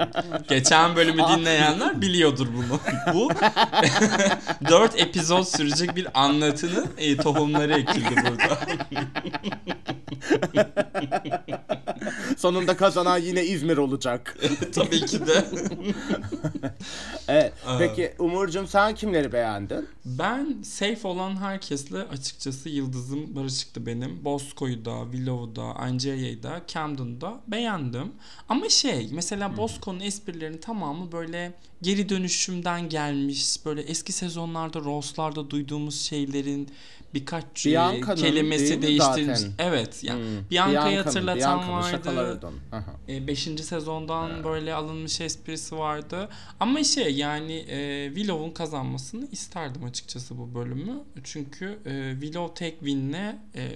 Geçen 0.50 0.96
bölümü 0.96 1.22
dinleyenler 1.38 2.02
biliyordur 2.02 2.48
bunu. 2.58 2.80
Bu 3.14 3.30
4 4.70 5.00
epizod 5.00 5.44
sürecek 5.44 5.96
bir 5.96 6.08
anlatının 6.14 6.88
e, 6.98 7.18
tohumları 7.18 7.74
ekildi 7.74 8.16
burada. 8.30 8.60
Sonunda 12.38 12.78
kazanan 12.78 13.18
yine 13.18 13.46
İzmir 13.46 13.78
olacak. 13.78 14.38
Tabii 14.76 15.06
ki 15.06 15.28
de. 15.28 15.46
Evet. 17.28 17.54
Peki 17.80 18.14
Umurcuğum 18.20 18.68
sen 18.68 18.96
kimleri 18.96 19.32
beğendin? 19.32 19.88
Ben 20.06 20.58
safe 20.64 21.08
olan 21.08 21.42
herkesle 21.42 21.98
açıkçası 22.02 22.70
yıldızım 22.70 23.36
barışıktı 23.36 23.86
benim. 23.86 24.26
Bosco'yu 24.26 24.86
da, 24.86 25.04
Willow'u 25.12 25.56
da, 25.56 25.62
Angelia'yı 25.62 26.44
da, 26.44 26.62
Camden'ı 26.68 27.22
da 27.22 27.42
beğendim. 27.48 28.12
Ama 28.50 28.70
şey 28.70 29.10
mesela 29.12 29.58
Bosco'nun 29.58 30.00
esprilerinin 30.00 30.58
tamamı 30.58 31.12
böyle 31.12 31.54
geri 31.82 32.10
dönüşümden 32.10 32.90
gelmiş. 32.90 33.66
Böyle 33.66 33.82
eski 33.82 34.14
sezonlarda 34.14 34.80
Rose'larda 34.80 35.50
duyduğumuz 35.50 36.02
şeylerin 36.02 36.70
birkaç 37.14 37.66
Bianca'nın 37.66 38.16
kelimesi 38.16 38.82
değiştirilmiş. 38.82 39.40
zaten? 39.40 39.54
Evet. 39.60 40.04
Yani 40.08 40.24
Hmm. 40.24 40.50
Bianca'yı 40.52 40.76
Bianca'nın, 40.76 41.04
hatırlatan 41.04 41.60
Bianca'nın 41.60 42.18
vardı. 42.18 42.50
Aha. 42.72 42.94
5. 43.28 43.40
sezondan 43.64 44.44
böyle 44.44 44.74
alınmış 44.74 45.22
esprisi 45.22 45.78
vardı. 45.78 46.30
Ama 46.60 46.84
şey 46.84 47.16
yani 47.16 47.54
e, 47.54 48.08
Willow'un 48.16 48.52
kazanmasını 48.52 49.28
isterdim 49.32 49.84
açıkçası 49.84 50.38
bu 50.38 50.54
bölümü. 50.56 50.94
Çünkü 51.24 51.80
e, 51.86 52.12
Willow 52.22 52.54
tek 52.66 52.80
win'le 52.80 53.36
e, 53.56 53.72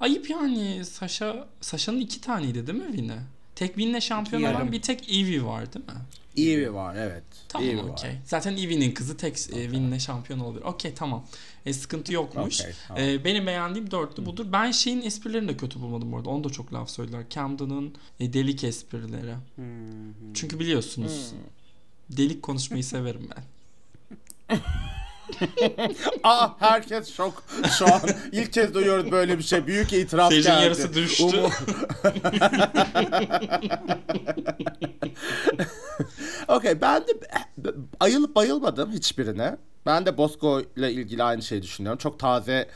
ayıp 0.00 0.30
yani 0.30 0.84
Sasha 0.84 1.46
Sasha'nın 1.60 2.00
iki 2.00 2.20
taneydi 2.20 2.66
değil 2.66 2.78
mi 2.78 2.86
win'i? 2.96 3.16
Tek 3.54 3.74
win'le 3.74 4.00
şampiyon 4.00 4.40
İki 4.42 4.48
olan 4.50 4.58
yarım. 4.58 4.72
bir 4.72 4.82
tek 4.82 5.10
Evie 5.12 5.44
var 5.44 5.72
değil 5.74 5.84
mi? 5.86 5.92
Evie 6.36 6.72
var 6.74 6.94
evet. 6.96 7.22
Tamam 7.48 7.90
okey. 7.90 8.10
Zaten 8.24 8.56
Evie'nin 8.56 8.92
kızı 8.92 9.16
tek 9.16 9.32
e, 9.34 9.62
win'le 9.62 9.98
şampiyon 9.98 10.40
olabilir. 10.40 10.64
Okey 10.64 10.94
tamam. 10.94 11.24
E, 11.66 11.72
sıkıntı 11.72 12.12
yokmuş. 12.12 12.60
Okey, 12.60 12.72
tamam. 12.88 13.02
E, 13.02 13.24
benim 13.24 13.46
beğendiğim 13.46 13.90
dörtlü 13.90 14.26
budur. 14.26 14.46
Ben 14.52 14.70
şeyin 14.70 15.02
esprilerini 15.02 15.48
de 15.48 15.56
kötü 15.56 15.80
bulmadım 15.80 16.12
bu 16.12 16.16
arada. 16.16 16.30
Onu 16.30 16.44
da 16.44 16.48
çok 16.48 16.72
laf 16.74 16.90
söylediler. 16.90 17.22
Camden'ın 17.30 17.94
e, 18.20 18.32
delik 18.32 18.64
esprileri. 18.64 19.34
Çünkü 20.34 20.60
biliyorsunuz 20.60 21.32
delik 22.10 22.42
konuşmayı 22.42 22.84
severim 22.84 23.30
ben. 23.36 23.44
Aa 26.22 26.48
herkes 26.60 27.14
şok 27.14 27.44
şu 27.78 27.94
an. 27.94 28.00
İlk 28.32 28.52
kez 28.52 28.74
duyuyoruz 28.74 29.10
böyle 29.10 29.38
bir 29.38 29.42
şey. 29.42 29.66
Büyük 29.66 29.92
itiraf 29.92 30.28
Seyircinin 30.30 30.54
geldi. 30.54 30.64
yarısı 30.64 30.94
düştü. 30.94 31.22
Umur- 31.22 31.52
Okey 36.48 36.80
ben 36.80 37.04
de 37.58 37.70
ayılıp 38.00 38.36
bayılmadım 38.36 38.92
hiçbirine. 38.92 39.56
Ben 39.86 40.06
de 40.06 40.18
Bosco 40.18 40.60
ile 40.76 40.92
ilgili 40.92 41.22
aynı 41.22 41.42
şeyi 41.42 41.62
düşünüyorum. 41.62 41.98
Çok 41.98 42.18
taze 42.18 42.68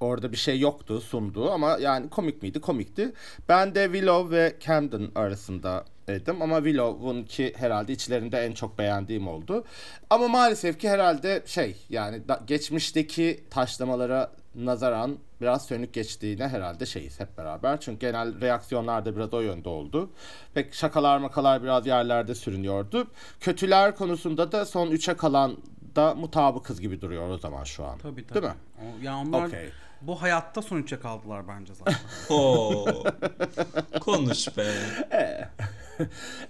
orada 0.00 0.32
bir 0.32 0.36
şey 0.36 0.60
yoktu 0.60 1.00
sunduğu 1.00 1.50
ama 1.50 1.78
yani 1.80 2.10
komik 2.10 2.42
miydi? 2.42 2.60
Komikti. 2.60 3.12
Ben 3.48 3.74
de 3.74 3.84
Willow 3.84 4.36
ve 4.36 4.56
Camden 4.60 5.08
arasında 5.14 5.84
dedim 6.08 6.42
ama 6.42 6.56
Willow'un 6.56 7.22
ki 7.24 7.54
herhalde 7.56 7.92
içlerinde 7.92 8.38
en 8.38 8.52
çok 8.52 8.78
beğendiğim 8.78 9.28
oldu. 9.28 9.64
Ama 10.10 10.28
maalesef 10.28 10.78
ki 10.78 10.88
herhalde 10.88 11.42
şey 11.46 11.76
yani 11.90 12.28
da- 12.28 12.42
geçmişteki 12.46 13.44
taşlamalara 13.50 14.30
nazaran 14.54 15.18
biraz 15.40 15.66
sönük 15.66 15.92
geçtiğine 15.92 16.48
herhalde 16.48 16.86
şeyiz 16.86 17.20
hep 17.20 17.38
beraber. 17.38 17.80
Çünkü 17.80 17.98
genel 17.98 18.40
reaksiyonlar 18.40 19.04
da 19.04 19.16
biraz 19.16 19.34
o 19.34 19.40
yönde 19.40 19.68
oldu. 19.68 20.10
Pek 20.54 20.74
şakalar 20.74 21.18
makalar 21.18 21.62
biraz 21.62 21.86
yerlerde 21.86 22.34
sürünüyordu. 22.34 23.06
Kötüler 23.40 23.96
konusunda 23.96 24.52
da 24.52 24.64
son 24.64 24.90
3'e 24.90 25.14
kalan 25.16 25.56
da 25.96 26.14
mutabıkız 26.14 26.80
gibi 26.80 27.00
duruyor 27.00 27.28
o 27.28 27.38
zaman 27.38 27.64
şu 27.64 27.84
an. 27.84 27.98
Tabii 27.98 28.26
tabii. 28.26 28.42
Değil 28.42 28.52
mi? 28.54 28.58
O, 28.80 29.04
ya 29.04 29.16
onlar 29.16 29.46
Okey. 29.46 29.70
bu 30.00 30.22
hayatta 30.22 30.62
sonuçta 30.62 31.00
kaldılar 31.00 31.48
bence 31.48 31.74
zaten. 31.74 31.94
Oo. 32.34 33.04
Konuş 34.00 34.56
be. 34.56 34.66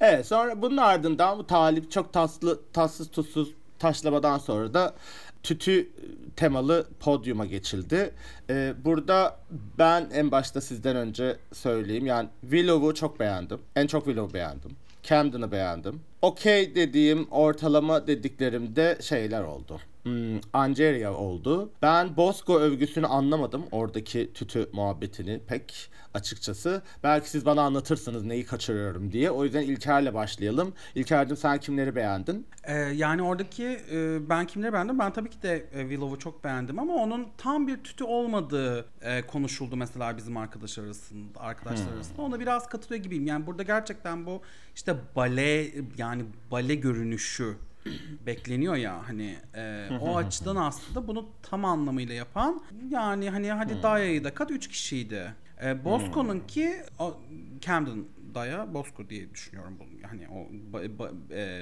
Evet 0.00 0.26
sonra 0.26 0.62
bunun 0.62 0.76
ardından 0.76 1.38
bu 1.38 1.46
talip 1.46 1.90
çok 1.90 2.12
taslı 2.12 2.60
tatsız 2.72 3.10
tuzsuz 3.10 3.48
taşlamadan 3.78 4.38
sonra 4.38 4.74
da 4.74 4.94
tütü 5.42 5.88
temalı 6.36 6.86
podyuma 7.00 7.46
geçildi. 7.46 8.14
Ee, 8.50 8.74
burada 8.84 9.40
ben 9.78 10.10
en 10.12 10.30
başta 10.30 10.60
sizden 10.60 10.96
önce 10.96 11.36
söyleyeyim. 11.52 12.06
Yani 12.06 12.28
Willow'u 12.40 12.94
çok 12.94 13.20
beğendim. 13.20 13.60
En 13.76 13.86
çok 13.86 14.04
Willow'u 14.04 14.34
beğendim. 14.34 14.70
Camden'ı 15.04 15.52
beğendim. 15.52 16.00
Okey 16.22 16.74
dediğim 16.74 17.28
ortalama 17.30 18.06
dediklerimde 18.06 18.98
şeyler 19.00 19.42
oldu. 19.42 19.80
Hmm, 20.04 20.40
Angeria 20.52 21.14
oldu. 21.14 21.72
Ben 21.82 22.16
Bosco 22.16 22.58
övgüsünü 22.58 23.06
anlamadım. 23.06 23.64
Oradaki 23.72 24.32
tütü 24.34 24.68
muhabbetini 24.72 25.40
pek 25.46 25.90
açıkçası. 26.14 26.82
Belki 27.02 27.30
siz 27.30 27.46
bana 27.46 27.62
anlatırsınız 27.62 28.24
neyi 28.24 28.46
kaçırıyorum 28.46 29.12
diye. 29.12 29.30
O 29.30 29.44
yüzden 29.44 29.62
İlker'le 29.62 30.14
başlayalım. 30.14 30.74
İlker'cim 30.94 31.36
sen 31.36 31.58
kimleri 31.58 31.96
beğendin? 31.96 32.46
Ee, 32.64 32.74
yani 32.74 33.22
oradaki 33.22 33.64
e, 33.92 34.28
ben 34.28 34.46
kimleri 34.46 34.72
beğendim? 34.72 34.98
Ben 34.98 35.12
tabii 35.12 35.30
ki 35.30 35.42
de 35.42 35.66
e, 35.72 35.80
Willow'u 35.80 36.18
çok 36.18 36.44
beğendim 36.44 36.78
ama 36.78 36.94
onun 36.94 37.26
tam 37.38 37.66
bir 37.66 37.76
tütü 37.76 38.04
olmadığı 38.04 38.86
e, 39.02 39.22
konuşuldu 39.22 39.76
mesela 39.76 40.16
bizim 40.16 40.36
arkadaşlar 40.36 40.84
arasında, 40.84 41.40
arkadaşlar 41.40 41.92
arasında. 41.92 42.22
Ona 42.22 42.40
biraz 42.40 42.68
katılıyor 42.68 43.02
gibiyim. 43.02 43.26
Yani 43.26 43.46
burada 43.46 43.62
gerçekten 43.62 44.26
bu 44.26 44.42
işte 44.74 44.96
bale 45.16 45.70
yani 45.98 46.24
bale 46.50 46.74
görünüşü 46.74 47.56
bekleniyor 48.26 48.76
ya 48.76 49.08
hani 49.08 49.36
e, 49.54 49.88
o 50.00 50.16
açıdan 50.16 50.56
aslında 50.56 51.08
bunu 51.08 51.28
tam 51.42 51.64
anlamıyla 51.64 52.14
yapan 52.14 52.62
yani 52.90 53.30
hani 53.30 53.52
hadi 53.52 53.82
Daya'yı 53.82 54.24
da 54.24 54.34
kat 54.34 54.50
3 54.50 54.68
kişiydi. 54.68 55.34
E, 55.64 55.84
Bosco'nun 55.84 56.40
ki 56.40 56.76
o, 56.98 57.20
Camden 57.60 58.04
Daya 58.34 58.74
Bosco 58.74 59.08
diye 59.08 59.30
düşünüyorum 59.34 59.76
bunu. 59.80 59.88
Hani 60.10 60.28
o 60.28 60.36
ba- 60.72 60.96
ba- 60.98 61.12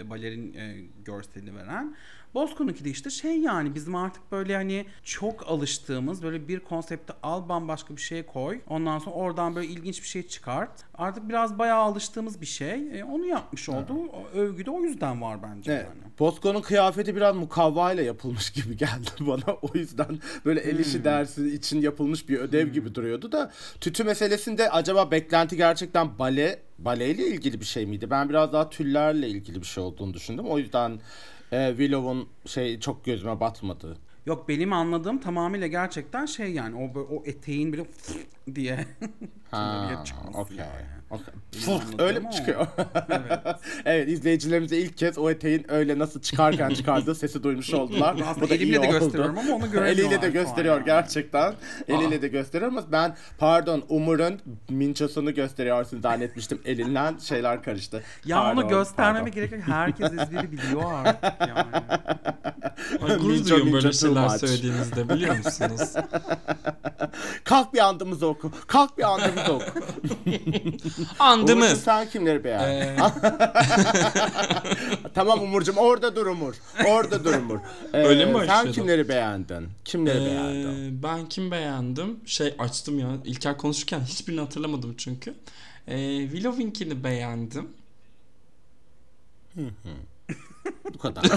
e, 0.00 0.11
balerin 0.11 0.55
e, 0.55 0.76
görselini 1.05 1.57
veren. 1.57 1.97
Bosco'nunki 2.35 2.85
de 2.85 2.91
işte 2.91 3.11
şey 3.11 3.39
yani 3.41 3.75
bizim 3.75 3.95
artık 3.95 4.33
böyle 4.33 4.55
hani 4.57 4.87
çok 5.05 5.47
alıştığımız 5.49 6.23
böyle 6.23 6.49
bir 6.49 6.61
konsepti 6.61 7.12
al 7.23 7.49
bambaşka 7.49 7.97
bir 7.97 8.01
şey 8.01 8.23
koy. 8.23 8.61
Ondan 8.69 8.99
sonra 8.99 9.15
oradan 9.17 9.55
böyle 9.55 9.67
ilginç 9.67 10.03
bir 10.03 10.07
şey 10.09 10.23
çıkart. 10.29 10.71
Artık 10.95 11.29
biraz 11.29 11.59
bayağı 11.59 11.81
alıştığımız 11.83 12.41
bir 12.41 12.47
şey. 12.47 13.01
E, 13.01 13.05
onu 13.05 13.27
yapmış 13.27 13.69
oldu. 13.69 13.93
O 14.12 14.39
Övgü 14.39 14.67
de 14.67 14.71
o 14.71 14.81
yüzden 14.81 15.23
var 15.23 15.43
bence 15.43 15.73
Evet. 15.73 15.87
yani. 15.89 16.12
Bosco'nun 16.19 16.61
kıyafeti 16.61 17.17
biraz 17.17 17.37
mukavva 17.37 17.93
ile 17.93 18.03
yapılmış 18.03 18.51
gibi 18.51 18.77
geldi 18.77 19.11
bana. 19.21 19.57
O 19.62 19.69
yüzden 19.75 20.19
böyle 20.45 20.61
el 20.61 20.79
işi 20.79 21.05
dersi 21.05 21.55
için 21.55 21.81
yapılmış 21.81 22.29
bir 22.29 22.39
ödev 22.39 22.69
gibi 22.69 22.95
duruyordu 22.95 23.33
da 23.33 23.53
tütü 23.81 24.05
meselesinde 24.05 24.71
acaba 24.71 25.11
beklenti 25.11 25.57
gerçekten 25.57 26.19
bale 26.19 26.62
baleyle 26.79 27.27
ilgili 27.27 27.61
bir 27.61 27.65
şey 27.65 27.87
miydi? 27.87 28.11
Ben 28.11 28.29
biraz 28.29 28.53
daha 28.53 28.71
tüllerle 28.71 29.29
ilgili 29.29 29.61
bir 29.61 29.67
şey 29.67 29.85
olduğunu 29.85 30.15
düşündüm. 30.15 30.45
O 30.47 30.59
yüzden 30.59 31.01
e, 31.52 31.68
Willow'un 31.68 32.28
şey 32.47 32.80
çok 32.80 33.04
gözüme 33.04 33.40
batmadı. 33.40 33.97
Yok 34.26 34.49
benim 34.49 34.73
anladığım 34.73 35.21
tamamıyla 35.21 35.66
gerçekten 35.66 36.26
şey 36.26 36.52
yani 36.52 36.76
o 36.94 37.00
o 37.00 37.23
eteğin 37.26 37.73
böyle 37.73 37.85
diye 38.54 38.87
Ha, 39.50 40.02
çıkması 40.04 40.38
okey. 40.38 40.56
yani. 40.56 41.01
Anladığım 41.12 41.99
öyle 41.99 42.19
mi 42.19 42.31
çıkıyor? 42.31 42.66
evet. 43.85 44.09
izleyicilerimize 44.09 44.76
ilk 44.76 44.97
kez 44.97 45.19
o 45.19 45.31
eteğin 45.31 45.73
öyle 45.73 45.99
nasıl 45.99 46.21
çıkarken 46.21 46.71
çıkardığı 46.71 47.14
sesi 47.14 47.42
duymuş 47.42 47.75
oldular. 47.75 48.16
Bu 48.40 48.50
da 48.50 48.54
elimle 48.54 48.83
de 48.83 48.88
oldu. 48.88 48.99
gösteriyorum 48.99 49.38
ama 49.38 49.54
onu 49.54 49.71
göremiyorlar 49.71 49.92
Eliyle 49.92 50.23
de 50.23 50.31
gösteriyor 50.31 50.81
gerçekten. 50.81 51.54
Eliyle 51.88 52.23
de 52.23 52.28
gösteriyor 52.28 52.71
ama 52.71 52.92
ben 52.92 53.16
pardon 53.38 53.83
Umur'un 53.88 54.40
minçosunu 54.69 55.35
gösteriyorsun 55.35 56.00
zannetmiştim. 56.00 56.61
Elinden 56.64 57.19
şeyler 57.19 57.62
karıştı. 57.62 58.02
Ya 58.25 58.37
Pardon, 58.37 58.62
onu 58.62 58.69
göstermeme 58.69 59.31
gerek 59.31 59.52
yok. 59.52 59.61
Herkes 59.66 60.12
ezberi 60.12 60.52
biliyor 60.52 60.92
artık 60.92 61.40
yani. 61.40 61.85
Ay, 63.02 63.19
gurur 63.19 63.45
duyuyorum 63.45 63.73
böyle 63.73 63.92
şeyler 63.92 64.25
much. 64.25 64.37
söylediğinizde 64.38 65.09
biliyor 65.09 65.37
musunuz? 65.37 65.92
Kalk 67.45 67.75
bir 67.75 67.78
andımızı 67.78 68.26
oku. 68.26 68.52
Kalk 68.66 68.99
bir 68.99 69.02
andımızı 69.02 69.52
oku. 69.52 69.64
Umurcuğum 71.21 71.25
Andımız. 71.25 71.85
sen 71.85 72.11
kimleri 72.11 72.44
beğendin? 72.44 72.68
Ee, 72.68 72.97
Tamam 75.14 75.40
Umurcuğum 75.42 75.73
orada 75.76 76.16
dur 76.16 76.26
Umur. 76.26 76.54
Orada 76.87 77.25
dur 77.25 77.35
Umur. 77.35 77.59
Ee, 77.92 77.99
Öyle 78.06 78.25
mi 78.25 78.32
Sen 78.32 78.49
başladı? 78.49 78.73
kimleri 78.73 79.09
beğendin? 79.09 79.68
Kimleri 79.85 80.25
beğendin? 80.25 80.99
Ee, 80.99 81.02
ben 81.02 81.28
kim 81.28 81.50
beğendim? 81.50 82.21
Şey 82.26 82.54
açtım 82.59 82.99
ya. 82.99 83.09
İlker 83.25 83.56
konuşurken 83.59 84.00
hiçbirini 84.00 84.40
hatırlamadım 84.40 84.94
çünkü. 84.99 85.35
Ee, 85.88 86.21
Willow'inkini 86.30 87.04
beğendim. 87.04 87.68
Bu 90.95 90.99
kadar. 90.99 91.25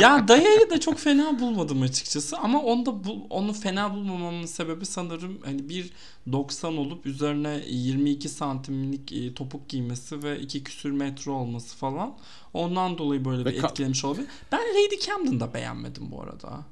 Ya 0.00 0.28
Daya'yı 0.28 0.70
da 0.70 0.80
çok 0.80 0.98
fena 0.98 1.40
bulmadım 1.40 1.82
açıkçası 1.82 2.36
ama 2.38 2.62
onda 2.62 3.04
bu, 3.04 3.26
onu 3.30 3.52
fena 3.52 3.94
bulmamamın 3.94 4.46
sebebi 4.46 4.86
sanırım 4.86 5.38
hani 5.44 5.68
bir 5.68 5.90
90 6.32 6.76
olup 6.76 7.06
üzerine 7.06 7.62
22 7.68 8.28
santimlik 8.28 9.12
e, 9.12 9.34
topuk 9.34 9.68
giymesi 9.68 10.22
ve 10.22 10.40
2 10.40 10.64
küsür 10.64 10.90
metre 10.90 11.30
olması 11.30 11.76
falan. 11.76 12.14
Ondan 12.54 12.98
dolayı 12.98 13.24
böyle 13.24 13.44
Ve 13.44 13.52
bir 13.52 13.64
etkilemiş 13.64 14.04
olabilir. 14.04 14.28
Ben 14.52 14.60
Lady 14.60 14.98
Camden'ı 15.06 15.40
da 15.40 15.54
beğenmedim 15.54 16.10
bu 16.12 16.22
arada. 16.22 16.64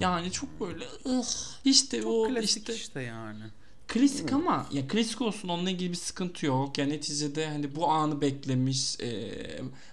Yani 0.00 0.30
çok 0.32 0.60
böyle 0.60 0.84
ıh, 1.06 1.24
işte 1.64 2.06
o 2.06 2.28
Klasik 2.28 2.62
işte 2.62 2.74
işte 2.74 3.02
yani. 3.02 3.44
Klasik 3.88 4.32
ama 4.32 4.66
ya 4.72 4.88
klasik 4.88 5.22
olsun 5.22 5.48
onunla 5.48 5.70
ilgili 5.70 5.90
bir 5.90 5.96
sıkıntı 5.96 6.46
yok. 6.46 6.78
Ya 6.78 6.86
neticede 6.86 7.48
hani 7.48 7.76
bu 7.76 7.88
anı 7.88 8.20
beklemiş, 8.20 9.00
e, 9.00 9.32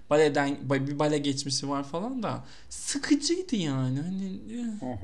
baleden 0.10 0.58
ba- 0.70 0.88
bir 0.88 1.00
bale 1.00 1.18
geçmişi 1.18 1.70
var 1.70 1.84
falan 1.84 2.24
da 2.24 2.44
sıkıcıydı 2.70 3.56
yani. 3.56 4.02
Hani 4.02 4.40
eh. 4.84 4.98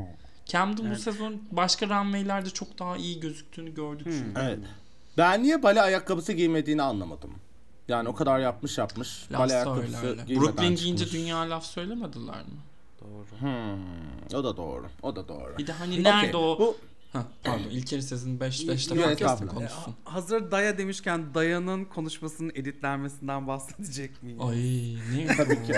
Camden 0.46 0.92
bu 0.92 0.96
sezon 0.96 1.42
başka 1.52 1.86
runway'lerde 1.86 2.50
çok 2.50 2.80
daha 2.80 2.98
iyi 2.98 3.20
gözüktüğünü 3.20 3.74
gördük 3.74 4.08
çünkü. 4.10 4.42
Evet. 4.42 4.60
Ben 5.18 5.44
niye 5.44 5.64
bale 5.64 5.82
ayakkabısı 5.82 6.34
giymediğini 6.34 6.82
anlamadım. 6.82 7.32
Yani 7.88 8.10
o 8.10 8.16
kadar 8.16 8.40
yapmış 8.40 8.78
yapmış. 8.78 9.32
Laf 9.32 9.40
bale 9.40 9.54
ayakkabısı 9.54 10.08
öyle. 10.08 10.24
giymeden 10.24 10.48
Brooklyn 10.48 10.76
giyince 10.76 11.06
çıkmış. 11.06 11.22
dünya 11.22 11.38
laf 11.50 11.66
söylemediler 11.66 12.36
mi? 12.36 12.60
Doğru. 13.02 13.40
Hmm, 13.40 14.40
o 14.40 14.44
da 14.44 14.58
doğru. 14.58 14.86
O 15.02 15.16
da 15.16 15.28
doğru. 15.28 15.58
Bir 15.58 15.68
de 15.68 15.72
hani 15.72 15.92
Okey, 15.92 16.04
nerede 16.04 16.38
o... 16.38 16.60
Bu 16.60 16.78
Ha, 17.14 17.24
pardon 17.44 17.64
İlker 17.72 18.00
Sezin 18.00 18.40
5 18.40 18.68
5 18.68 18.88
Yok, 18.90 18.98
defa 18.98 19.12
estağfurullah. 19.12 19.54
konuşsun. 19.56 19.96
Hazır 20.04 20.52
Daya 20.52 20.78
demişken 20.78 21.34
Daya'nın 21.34 21.86
konuşmasının 21.86 22.52
editlenmesinden 22.56 23.48
bahsedecek 23.48 24.24
miyim? 24.24 24.42
Ay 24.42 24.58
ne 25.18 25.36
Tabii 25.38 25.64
ki. 25.64 25.74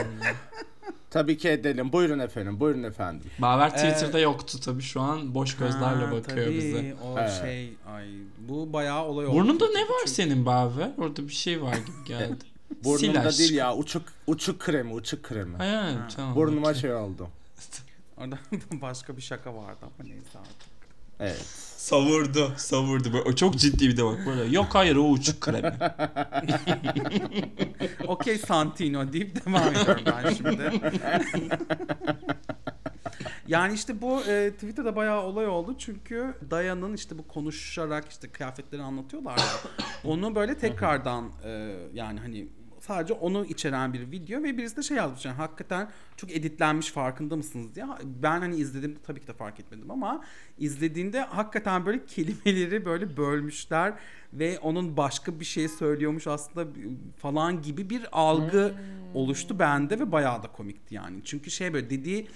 Tabii 1.10 1.38
ki 1.38 1.50
edelim. 1.50 1.94
Buyurun 1.94 2.20
efendim. 2.20 2.60
Buyurun 2.60 2.84
efendim. 2.84 3.30
Baver 3.40 3.70
Twitter'da 3.76 4.20
yoktu 4.20 4.60
tabii 4.60 4.82
şu 4.82 5.02
an 5.02 5.36
boş 5.36 5.58
gözlerle 5.58 6.06
Ha, 6.06 6.12
bakıyor 6.12 6.46
tabii, 6.46 6.58
bize. 6.58 6.96
O 7.06 7.20
Evet. 7.20 7.32
şey 7.42 7.74
ay 7.88 8.06
bu 8.40 8.74
bayağı 8.74 9.04
olay 9.06 9.26
oldu. 9.26 9.36
Burnunda 9.36 9.66
ne 9.68 9.82
var 9.82 9.88
Çünkü- 10.00 10.12
senin 10.12 10.46
Baver? 10.46 10.92
Orada 10.98 11.28
bir 11.28 11.34
şey 11.34 11.62
var 11.62 11.74
gibi 11.76 12.04
geldi. 12.06 12.46
Burnumda 12.84 13.20
aşkım. 13.20 13.40
değil 13.40 13.54
ya. 13.54 13.76
Uçuk 13.76 14.04
uçuk 14.28 14.60
kremi, 14.60 14.94
uçuk 14.94 15.24
kremi. 15.24 15.58
Ha, 15.58 15.64
yani, 15.66 15.98
tamam. 16.16 16.36
Burnuma 16.36 16.70
okey. 16.70 16.82
şey 16.82 16.94
oldu. 16.94 17.28
Orada 18.18 18.40
başka 18.82 19.18
bir 19.18 19.22
şaka 19.22 19.56
vardı 19.56 19.80
ama 19.82 20.10
neyse 20.10 20.40
artık. 20.40 20.71
Evet. 21.22 21.46
Savurdu, 21.78 22.54
savurdu. 22.58 23.14
Böyle, 23.14 23.24
o 23.24 23.36
çok 23.36 23.56
ciddi 23.56 23.88
bir 23.88 23.98
de 23.98 24.06
bak 24.06 24.20
böyle. 24.26 24.56
Yok 24.56 24.68
hayır 24.72 24.96
o 24.96 25.10
uçuk 25.10 25.42
kremi. 25.42 25.74
Okey 28.08 28.38
Santino 28.38 29.14
deyip 29.14 29.46
devam 29.46 29.76
ediyorum 29.76 30.04
ben 30.06 30.34
şimdi. 30.34 30.72
yani 33.48 33.74
işte 33.74 34.02
bu 34.02 34.22
e, 34.22 34.52
Twitter'da 34.52 34.96
bayağı 34.96 35.22
olay 35.24 35.48
oldu 35.48 35.76
çünkü 35.78 36.36
Daya'nın 36.52 36.94
işte 36.94 37.18
bu 37.18 37.28
konuşarak 37.28 38.10
işte 38.10 38.30
kıyafetleri 38.30 38.82
anlatıyorlar 38.82 39.38
ya. 39.38 39.46
onu 40.12 40.36
böyle 40.36 40.58
tekrardan 40.58 41.32
e, 41.44 41.76
yani 41.94 42.20
hani 42.20 42.48
sadece 42.92 43.14
onu 43.14 43.46
içeren 43.46 43.94
bir 43.94 44.12
video 44.12 44.44
ve 44.44 44.58
birisi 44.58 44.78
de 44.78 44.84
şey 44.84 44.98
yazmış 44.98 45.26
yani 45.26 45.36
hakikaten 45.36 45.90
çok 46.18 46.32
editlenmiş 46.32 46.92
farkında 46.92 47.36
mısınız 47.36 47.76
diye. 47.76 47.86
Ben 48.04 48.40
hani 48.40 48.56
izlediğimde 48.56 49.00
tabii 49.04 49.20
ki 49.20 49.28
de 49.28 49.34
fark 49.34 49.60
etmedim 49.60 49.92
ama 49.92 50.24
izlediğinde 50.58 51.22
hakikaten 51.22 51.86
böyle 51.86 52.06
kelimeleri 52.08 52.86
böyle 52.86 53.18
bölmüşler 53.18 53.94
ve 54.34 54.60
onun 54.60 54.98
başka 54.98 55.40
bir 55.40 55.46
şey 55.46 55.68
söylüyormuş 55.68 56.28
aslında 56.28 56.68
falan 57.18 57.62
gibi 57.62 57.90
bir 57.90 58.08
algı 58.12 58.74
oluştu 59.14 59.60
bende 59.60 60.00
ve 60.00 60.12
bayağı 60.12 60.44
da 60.44 60.48
komikti 60.48 60.96
yani. 60.96 61.22
Çünkü 61.24 61.52
şey 61.52 61.74
böyle 61.74 61.90
dediği 61.90 62.28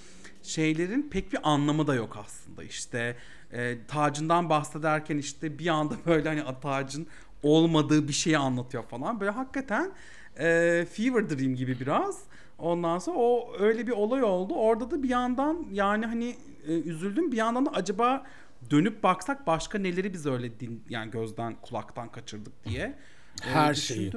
şeylerin 0.43 1.09
pek 1.11 1.33
bir 1.33 1.39
anlamı 1.43 1.87
da 1.87 1.95
yok 1.95 2.17
aslında 2.25 2.63
işte 2.63 3.17
e, 3.51 3.77
tacından 3.87 4.49
bahsederken 4.49 5.17
işte 5.17 5.59
bir 5.59 5.67
anda 5.67 5.95
böyle 6.05 6.29
hani 6.29 6.59
tacın 6.61 7.07
olmadığı 7.43 8.07
bir 8.07 8.13
şeyi 8.13 8.37
anlatıyor 8.37 8.83
falan 8.83 9.19
böyle 9.19 9.31
hakikaten 9.31 9.91
e, 10.39 10.85
Fever 10.91 11.29
Dream 11.29 11.55
gibi 11.55 11.79
biraz. 11.79 12.19
Ondan 12.59 12.99
sonra 12.99 13.17
o 13.17 13.55
öyle 13.59 13.87
bir 13.87 13.91
olay 13.91 14.23
oldu. 14.23 14.53
Orada 14.53 14.91
da 14.91 15.03
bir 15.03 15.09
yandan 15.09 15.67
yani 15.71 16.05
hani 16.05 16.35
e, 16.67 16.73
üzüldüm. 16.73 17.31
Bir 17.31 17.37
yandan 17.37 17.65
da 17.65 17.71
acaba 17.73 18.25
dönüp 18.69 19.03
baksak 19.03 19.47
başka 19.47 19.79
neleri 19.79 20.13
biz 20.13 20.25
öyle 20.25 20.59
din, 20.59 20.83
yani 20.89 21.11
gözden 21.11 21.55
kulaktan 21.61 22.11
kaçırdık 22.11 22.65
diye 22.65 22.95
Her 23.53 23.73
şeyi. 23.73 24.11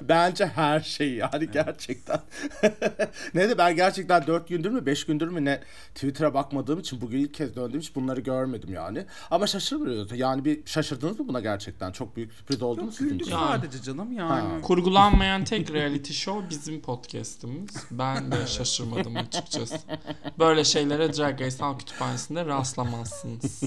Bence 0.00 0.46
her 0.46 0.80
şey 0.80 1.14
yani 1.14 1.50
gerçekten. 1.50 2.20
ne 3.34 3.48
de 3.48 3.58
ben 3.58 3.76
gerçekten 3.76 4.26
4 4.26 4.48
gündür 4.48 4.70
mü 4.70 4.86
5 4.86 5.06
gündür 5.06 5.28
mü 5.28 5.44
ne 5.44 5.60
Twitter'a 5.94 6.34
bakmadığım 6.34 6.80
için 6.80 7.00
bugün 7.00 7.18
ilk 7.18 7.34
kez 7.34 7.56
döndüğüm 7.56 7.80
için 7.80 7.94
bunları 7.94 8.20
görmedim 8.20 8.72
yani. 8.74 9.04
Ama 9.30 9.46
şaşırmıyoruz. 9.46 10.18
Yani 10.18 10.44
bir 10.44 10.60
şaşırdınız 10.66 11.20
mı 11.20 11.28
buna 11.28 11.40
gerçekten? 11.40 11.92
Çok 11.92 12.16
büyük 12.16 12.32
sürpriz 12.32 12.62
oldu 12.62 12.82
mu 12.82 12.92
sizin 12.92 13.08
güldük 13.08 13.26
için? 13.26 13.36
sadece 13.36 13.82
canım 13.82 14.12
yani. 14.12 14.62
Kurgulanmayan 14.62 15.44
tek 15.44 15.70
reality 15.72 16.12
show 16.12 16.50
bizim 16.50 16.80
podcast'imiz. 16.80 17.76
Ben 17.90 18.32
de 18.32 18.46
şaşırmadım 18.46 19.16
açıkçası. 19.16 19.76
Böyle 20.38 20.64
şeylere 20.64 21.16
Drag 21.16 21.40
Race 21.40 21.56
Halk 21.58 21.78
Kütüphanesi'nde 21.80 22.46
rastlamazsınız. 22.46 23.62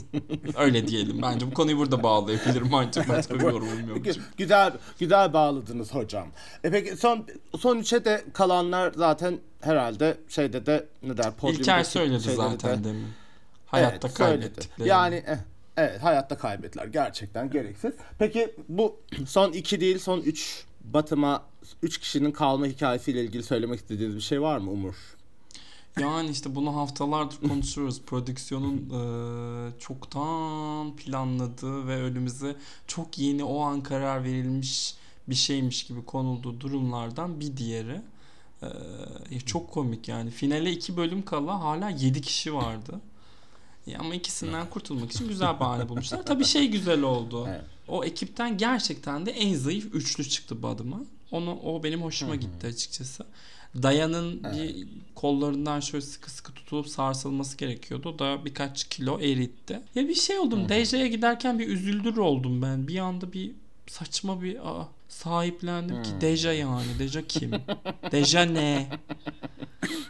Öyle 0.58 0.88
diyelim 0.88 1.22
bence. 1.22 1.52
Bu 1.52 1.54
konuyu 1.54 1.78
burada 1.78 2.04
bağlayabilirim 2.04 2.73
artık. 2.74 3.10
Başka 3.10 3.36
bir 3.36 3.44
yorumum 3.44 3.90
yok. 3.90 3.98
Güzel 4.38 4.74
güzel 5.00 5.34
bağladınız 5.34 5.94
hocam. 5.94 6.28
E 6.64 6.72
peki 6.72 6.98
son 6.98 7.28
son 7.60 7.78
üçe 7.78 8.06
de 8.06 8.24
kalanlar 8.34 8.92
zaten 8.96 9.40
herhalde 9.62 10.18
şeyde 10.30 10.66
de 10.66 10.86
ne 11.04 11.18
der 11.18 11.32
İlker 11.50 11.84
söyledi 11.84 12.20
zaten 12.36 12.80
de- 12.80 12.90
demin. 12.90 13.08
Hayatta 13.66 14.08
Evet, 14.08 14.18
kaybettikleri. 14.18 14.90
Yani 14.90 15.24
eh, 15.28 15.38
evet 15.78 16.04
hayatta 16.04 16.38
kaybettiler 16.38 16.86
gerçekten 16.86 17.50
gereksiz. 17.50 17.94
Peki 18.20 18.56
bu 18.70 19.00
son 19.28 19.52
iki 19.52 19.82
değil 19.82 20.00
son 20.00 20.22
üç 20.22 20.64
batıma 20.84 21.44
üç 21.84 21.98
kişinin 21.98 22.32
kalma 22.32 22.66
hikayesiyle 22.66 23.24
ilgili 23.24 23.44
söylemek 23.44 23.80
istediğiniz 23.80 24.16
bir 24.16 24.22
şey 24.22 24.42
var 24.42 24.58
mı 24.58 24.72
Umur? 24.72 24.96
Yani 26.00 26.30
işte 26.30 26.56
bunu 26.56 26.76
haftalardır 26.76 27.48
konuşuyoruz. 27.50 28.02
Prodüksiyonun 28.02 28.78
eee, 28.78 29.72
çoktan 29.80 30.96
planladığı 30.96 31.88
ve 31.88 31.96
önümüze 32.04 32.56
çok 32.88 33.18
yeni 33.20 33.44
o 33.44 33.62
an 33.62 33.82
karar 33.84 34.24
verilmiş 34.24 34.96
bir 35.30 35.36
şeymiş 35.36 35.84
gibi 35.84 36.06
konulduğu 36.06 36.60
durumlardan 36.60 37.40
bir 37.40 37.58
diğeri. 37.58 38.02
Eee, 38.64 39.40
çok 39.46 39.72
komik 39.72 40.08
yani. 40.08 40.32
Finale 40.32 40.72
iki 40.72 40.98
bölüm 40.98 41.26
kala 41.26 41.60
hala 41.64 41.90
yedi 41.90 42.22
kişi 42.22 42.54
vardı. 42.54 43.00
Ya 43.88 44.00
ama 44.00 44.16
ikisinden 44.16 44.70
kurtulmak 44.70 45.12
için 45.12 45.28
güzel 45.28 45.60
bahane 45.60 45.90
bulmuşlar. 45.90 46.26
Tabii 46.26 46.46
şey 46.46 46.68
güzel 46.68 47.02
oldu. 47.02 47.46
Evet. 47.50 47.62
O 47.88 48.04
ekipten 48.04 48.58
gerçekten 48.58 49.26
de 49.26 49.32
en 49.32 49.56
zayıf 49.56 49.96
üçlü 49.96 50.30
çıktı 50.30 50.64
bu 50.64 50.68
adıma. 50.68 51.00
Onu 51.32 51.60
o 51.64 51.84
benim 51.84 52.02
hoşuma 52.04 52.36
gitti 52.36 52.68
açıkçası. 52.68 53.26
Dayan'ın 53.84 54.44
bir 54.44 54.88
kollarından 55.16 55.80
şöyle 55.80 56.06
sıkı 56.06 56.32
sıkı 56.32 56.54
tutulup 56.54 56.88
sarsılması 56.88 57.58
gerekiyordu. 57.58 58.10
O 58.10 58.20
da 58.20 58.46
birkaç 58.46 58.84
kilo 58.84 59.20
eritti. 59.20 59.80
Ya 59.96 60.08
bir 60.08 60.16
şey 60.16 60.40
oldum. 60.40 60.70
Deja's 60.70 61.10
giderken 61.12 61.60
bir 61.60 61.68
üzüldür 61.68 62.18
oldum 62.18 62.62
ben. 62.62 62.88
Bir 62.88 62.98
anda 62.98 63.34
bir 63.34 63.52
saçma 63.88 64.42
bir 64.42 64.70
aa, 64.70 64.88
sahiplendim 65.14 66.04
ki 66.04 66.10
Deja 66.22 66.54
yani. 66.54 67.00
Deja 67.00 67.28
kim? 67.28 67.52
Deja 68.12 68.42
ne? 68.42 68.88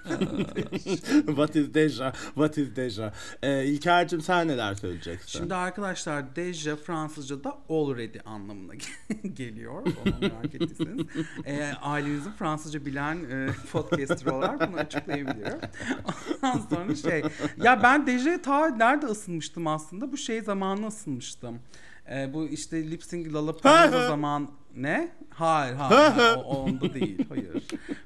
What 1.25 1.55
is 1.55 1.73
Deja? 1.73 2.11
What 2.11 2.57
is 2.57 2.75
Deja? 2.75 3.13
Ee, 3.43 3.65
İlker'cim 3.65 4.21
sen 4.21 4.47
neler 4.47 4.73
söyleyeceksin? 4.75 5.39
Şimdi 5.39 5.55
arkadaşlar 5.55 6.35
deja 6.35 6.75
Fransızca'da 6.75 7.57
already 7.69 8.17
anlamına 8.25 8.73
geliyor. 9.33 9.73
Onu 9.73 10.13
merak 10.21 10.55
ettiyseniz. 10.55 11.05
Ee, 11.45 11.71
ailenizin 11.81 12.31
Fransızca 12.31 12.85
bilen 12.85 13.15
e, 13.15 13.49
podcaster 13.71 14.31
olarak 14.31 14.71
bunu 14.71 14.79
açıklayabiliyorum. 14.79 15.59
Ondan 16.43 16.59
sonra 16.69 16.95
şey. 16.95 17.23
Ya 17.63 17.83
ben 17.83 18.07
deja 18.07 18.41
ta 18.41 18.67
nerede 18.69 19.05
ısınmıştım 19.05 19.67
aslında? 19.67 20.11
Bu 20.11 20.17
şey 20.17 20.41
zamanı 20.41 20.87
ısınmıştım. 20.87 21.59
Ee, 22.11 22.33
bu 22.33 22.47
işte 22.47 22.91
lip 22.91 23.03
sync 23.03 23.33
Lollapalooza 23.33 24.07
zaman 24.07 24.49
ne? 24.75 25.11
Hayır 25.29 25.75
hayır, 25.75 26.11
hayır 26.11 26.37
o, 26.37 26.39
o 26.39 26.57
onda 26.57 26.93
değil 26.93 27.25
hayır. 27.29 27.63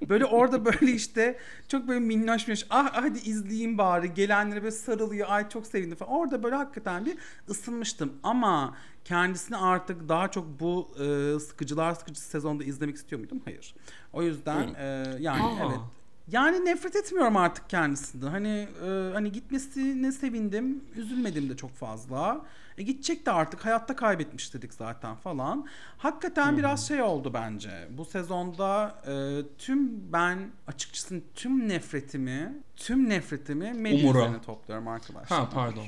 Böyle 0.10 0.26
orada 0.26 0.66
böyle 0.66 0.92
işte 0.92 1.38
çok 1.68 1.88
böyle 1.88 2.00
minnoş 2.00 2.48
minnoş 2.48 2.66
ah 2.70 2.90
hadi 2.94 3.20
izleyeyim 3.20 3.78
bari 3.78 4.14
gelenlere 4.14 4.64
böyle 4.64 4.72
sarılıyor 4.72 5.28
ay 5.30 5.50
çok 5.50 5.68
sevindim 5.68 5.98
falan. 5.98 6.12
Orada 6.12 6.44
böyle 6.44 6.56
hakikaten 6.56 7.06
bir 7.06 7.18
ısınmıştım 7.50 8.14
ama 8.24 8.76
kendisini 9.06 9.58
artık 9.58 10.10
daha 10.10 10.28
çok 10.32 10.60
bu 10.60 10.90
e, 11.00 11.40
sıkıcılar 11.40 11.94
sıkıcısı 11.94 12.30
sezonda 12.30 12.64
izlemek 12.64 12.96
istiyor 12.96 13.20
muydum? 13.20 13.42
Hayır. 13.46 13.76
O 14.14 14.24
yüzden 14.24 14.74
e, 14.74 15.06
yani 15.20 15.44
Aa. 15.44 15.66
evet 15.66 15.80
yani 16.28 16.66
nefret 16.66 16.96
etmiyorum 16.96 17.38
artık 17.38 17.70
kendisinden. 17.70 18.28
Hani 18.28 18.68
e, 18.86 19.14
hani 19.14 19.32
gitmesine 19.32 20.12
sevindim, 20.12 20.84
üzülmedim 20.96 21.50
de 21.50 21.58
çok 21.58 21.76
fazla. 21.76 22.46
E 22.78 22.84
gidecek 22.84 23.26
de 23.26 23.32
artık 23.32 23.66
hayatta 23.66 23.96
kaybetmiş 23.96 24.54
dedik 24.54 24.74
zaten 24.74 25.16
falan. 25.16 25.68
Hakikaten 25.98 26.58
biraz 26.58 26.88
şey 26.88 27.02
oldu 27.02 27.32
bence. 27.34 27.88
Bu 27.90 28.06
sezonda 28.06 28.96
e, 29.08 29.42
tüm 29.58 30.14
ben 30.14 30.52
açıkçası 30.68 31.22
tüm 31.36 31.70
nefretimi, 31.70 32.54
tüm 32.76 33.10
nefretimi 33.10 33.74
medya 33.74 34.10
üzerine 34.10 34.42
topluyorum 34.42 34.88
arkadaşlar. 34.88 35.40
Ha 35.40 35.50
pardon. 35.54 35.86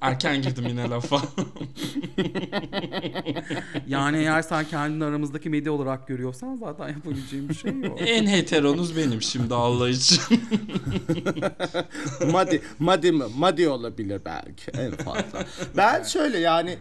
Erken 0.00 0.42
girdim 0.42 0.64
yine 0.68 0.90
lafa. 0.90 1.22
Yani 3.86 4.16
eğer 4.18 4.42
sen 4.42 4.64
kendini 4.64 5.04
aramızdaki 5.04 5.50
medya 5.50 5.72
olarak 5.72 6.08
görüyorsan 6.08 6.56
zaten 6.56 6.88
yapabileceğim 6.88 7.48
bir 7.48 7.54
şey 7.54 7.80
yok. 7.80 7.98
en 8.06 8.26
heteronuz 8.26 8.96
benim 8.96 9.22
şimdi 9.22 9.54
Allah 9.54 9.88
için. 9.88 10.20
Madi, 12.32 12.62
Madi 12.78 13.12
mi? 13.12 13.24
Madi 13.38 13.68
olabilir 13.68 14.20
belki 14.24 14.55
en 14.78 14.90
fazla. 14.90 15.44
Ben 15.76 16.02
şöyle 16.02 16.38
yani 16.38 16.78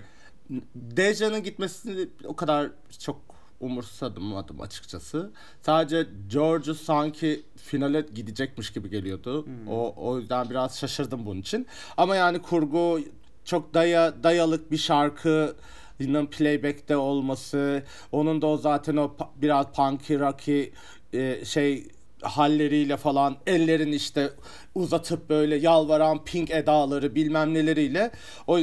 Deja'nın 0.75 1.43
gitmesini 1.43 2.07
o 2.25 2.35
kadar 2.35 2.69
çok 2.99 3.21
umursamadım 3.59 4.61
açıkçası. 4.61 5.31
Sadece 5.61 6.07
George'u 6.27 6.75
sanki 6.75 7.43
finale 7.55 8.05
gidecekmiş 8.15 8.73
gibi 8.73 8.89
geliyordu. 8.89 9.47
O 9.69 9.93
o 9.97 10.19
yüzden 10.19 10.49
biraz 10.49 10.79
şaşırdım 10.79 11.25
bunun 11.25 11.41
için. 11.41 11.67
Ama 11.97 12.15
yani 12.15 12.41
kurgu 12.41 12.99
çok 13.45 13.73
daya 13.73 14.23
dayalık 14.23 14.71
bir 14.71 14.77
şarkı 14.77 15.55
yine 15.99 16.25
playback'te 16.25 16.97
olması, 16.97 17.83
onun 18.11 18.41
da 18.41 18.47
o 18.47 18.57
zaten 18.57 18.97
o 18.97 19.15
biraz 19.35 19.65
punky 19.65 20.19
rocky 20.19 20.71
e, 21.13 21.45
şey 21.45 21.87
halleriyle 22.25 22.97
falan 22.97 23.37
ellerin 23.47 23.91
işte 23.91 24.29
uzatıp 24.75 25.29
böyle 25.29 25.55
yalvaran 25.55 26.23
pink 26.23 26.51
edaları 26.51 27.15
bilmem 27.15 27.53
neleriyle. 27.53 28.11
O 28.47 28.59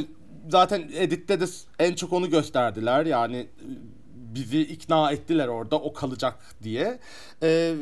zaten 0.49 0.89
editte 0.93 1.41
de 1.41 1.45
en 1.79 1.93
çok 1.93 2.13
onu 2.13 2.29
gösterdiler. 2.29 3.05
Yani 3.05 3.47
bizi 4.15 4.61
ikna 4.61 5.11
ettiler 5.11 5.47
orada 5.47 5.79
o 5.79 5.93
kalacak 5.93 6.39
diye. 6.63 6.99
Ee, 7.43 7.75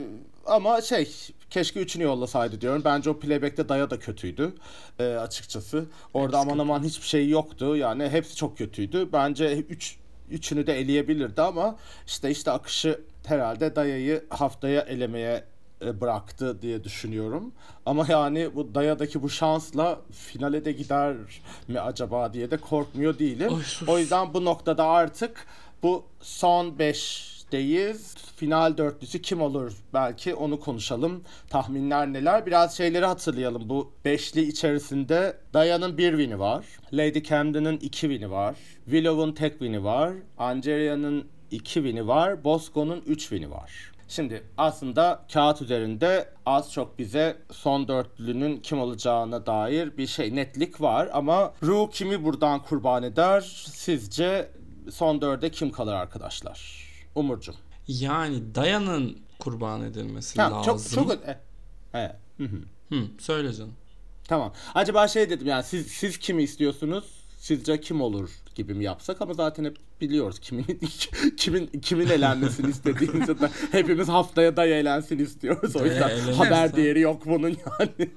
ama 0.46 0.82
şey 0.82 1.10
keşke 1.50 1.80
üçünü 1.80 2.04
yollasaydı 2.04 2.62
diyorum. 2.62 2.82
Bence 2.86 3.10
o 3.10 3.20
playback'te 3.20 3.70
Daya 3.70 3.90
da 3.90 4.00
kötüydü 4.00 4.54
ee, 5.00 5.04
açıkçası. 5.04 5.86
Orada 6.14 6.40
aman 6.40 6.60
aman 6.60 6.84
hiçbir 6.84 7.08
şey 7.08 7.30
yoktu. 7.30 7.76
Yani 7.76 8.10
hepsi 8.10 8.36
çok 8.36 8.58
kötüydü. 8.58 9.10
Bence 9.14 9.58
üç 9.58 9.98
üçünü 10.32 10.68
de 10.68 10.80
eleyebilirdi 10.80 11.42
ama 11.42 11.76
işte 12.08 12.32
işte 12.32 12.52
akışı 12.52 13.02
herhalde 13.26 13.76
Daya'yı 13.76 14.26
haftaya 14.30 14.82
elemeye 14.82 15.34
e, 15.34 15.44
bıraktı 16.02 16.62
diye 16.62 16.84
düşünüyorum. 16.84 17.52
Ama 17.86 18.06
yani 18.10 18.50
bu 18.56 18.76
Daya'daki 18.76 19.24
bu 19.24 19.30
şansla 19.30 20.00
finale 20.12 20.66
de 20.66 20.72
gider 20.72 21.16
mi 21.68 21.80
acaba 21.80 22.34
diye 22.34 22.52
de 22.52 22.58
korkmuyor 22.58 23.20
değilim. 23.20 23.52
Sus. 23.64 23.90
o 23.90 24.00
yüzden 24.00 24.34
bu 24.34 24.46
noktada 24.46 24.86
artık 24.86 25.46
bu 25.84 26.04
son 26.22 26.68
5'teyiz. 26.68 28.18
Final 28.36 28.78
dörtlüsü 28.78 29.22
kim 29.22 29.42
olur 29.42 29.74
belki 29.94 30.36
onu 30.36 30.60
konuşalım. 30.60 31.24
Tahminler 31.50 32.14
neler? 32.14 32.46
Biraz 32.46 32.78
şeyleri 32.78 33.06
hatırlayalım. 33.06 33.70
Bu 33.70 33.92
beşli 34.06 34.42
içerisinde 34.42 35.38
Daya'nın 35.54 35.98
bir 35.98 36.12
win'i 36.12 36.40
var. 36.40 36.66
Lady 36.94 37.24
Camden'ın 37.24 37.78
iki 37.78 38.02
win'i 38.02 38.32
var. 38.32 38.56
Willow'un 38.86 39.32
tek 39.32 39.52
win'i 39.52 39.84
var. 39.84 40.14
Angeria'nın 40.38 41.28
iki 41.52 41.74
win'i 41.74 42.08
var. 42.08 42.44
Bosco'nun 42.44 43.02
üç 43.06 43.20
win'i 43.22 43.52
var. 43.52 43.91
Şimdi 44.12 44.44
aslında 44.58 45.26
kağıt 45.34 45.62
üzerinde 45.62 46.30
az 46.46 46.72
çok 46.72 47.00
bize 47.00 47.38
son 47.52 47.88
dörtlünün 47.88 48.58
kim 48.58 48.80
olacağına 48.80 49.46
dair 49.46 49.98
bir 49.98 50.08
şey 50.08 50.36
netlik 50.36 50.82
var 50.82 51.10
ama 51.14 51.54
Ru 51.64 51.90
kimi 51.90 52.24
buradan 52.24 52.64
kurban 52.64 53.04
eder? 53.04 53.42
Sizce 53.74 54.52
son 54.92 55.22
dörde 55.22 55.52
kim 55.52 55.72
kalır 55.72 55.94
arkadaşlar? 55.94 56.88
Umurcum. 57.16 57.56
yani 57.88 58.56
Dayan'ın 58.56 59.18
kurban 59.40 59.82
edilmesi 59.82 60.36
Tamam, 60.36 60.64
çok 60.64 60.74
lazım. 60.74 61.04
çok 61.04 61.12
e, 61.12 61.40
evet. 61.94 62.16
Hı 62.38 62.44
hı. 62.44 62.58
Hı, 62.96 63.06
söyle 63.20 63.54
canım. 63.54 63.74
Tamam. 64.28 64.54
Acaba 64.76 65.08
şey 65.08 65.30
dedim 65.30 65.48
yani 65.48 65.64
siz 65.64 65.88
siz 65.88 66.18
kimi 66.18 66.44
istiyorsunuz? 66.44 67.06
Sizce 67.38 67.82
kim 67.82 68.02
olur 68.02 68.30
gibi 68.62 68.74
mi 68.74 68.84
yapsak 68.84 69.22
ama 69.22 69.34
zaten 69.34 69.66
hep 69.66 69.78
biliyoruz 70.02 70.40
kimin 70.40 70.66
kimin 71.38 71.68
kimin 71.68 72.08
elenmesini 72.08 72.70
istediğimizi 72.70 73.40
de 73.40 73.50
hepimiz 73.72 74.08
haftaya 74.08 74.58
da 74.58 74.66
eğlensin 74.66 75.20
istiyoruz. 75.20 75.76
O 75.76 75.86
yüzden 75.86 76.10
eğlenirse- 76.10 76.34
haber 76.34 76.76
değeri 76.76 77.00
yok 77.00 77.26
bunun 77.26 77.48
yani. 77.50 78.10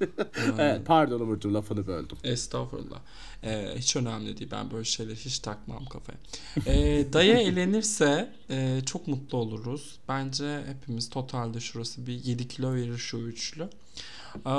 evet, 0.58 0.80
pardon 0.86 1.20
Umurcuğum 1.20 1.54
lafını 1.54 1.86
böldüm. 1.86 2.18
Estağfurullah. 2.24 2.98
Ee, 3.44 3.68
hiç 3.76 3.96
önemli 3.96 4.38
değil. 4.38 4.50
Ben 4.52 4.70
böyle 4.70 4.84
şeyleri 4.84 5.16
hiç 5.16 5.38
takmam 5.38 5.84
kafaya. 5.86 6.18
Ee, 6.66 7.06
Daya 7.12 7.38
elenirse 7.40 8.32
e, 8.50 8.80
çok 8.86 9.08
mutlu 9.08 9.38
oluruz. 9.38 9.98
Bence 10.08 10.60
hepimiz 10.66 11.10
totalde 11.10 11.60
şurası 11.60 12.06
bir 12.06 12.24
7 12.24 12.48
kilo 12.48 12.74
verir 12.74 12.96
şu 12.98 13.16
üçlü. 13.18 13.62
Ee, 14.46 14.50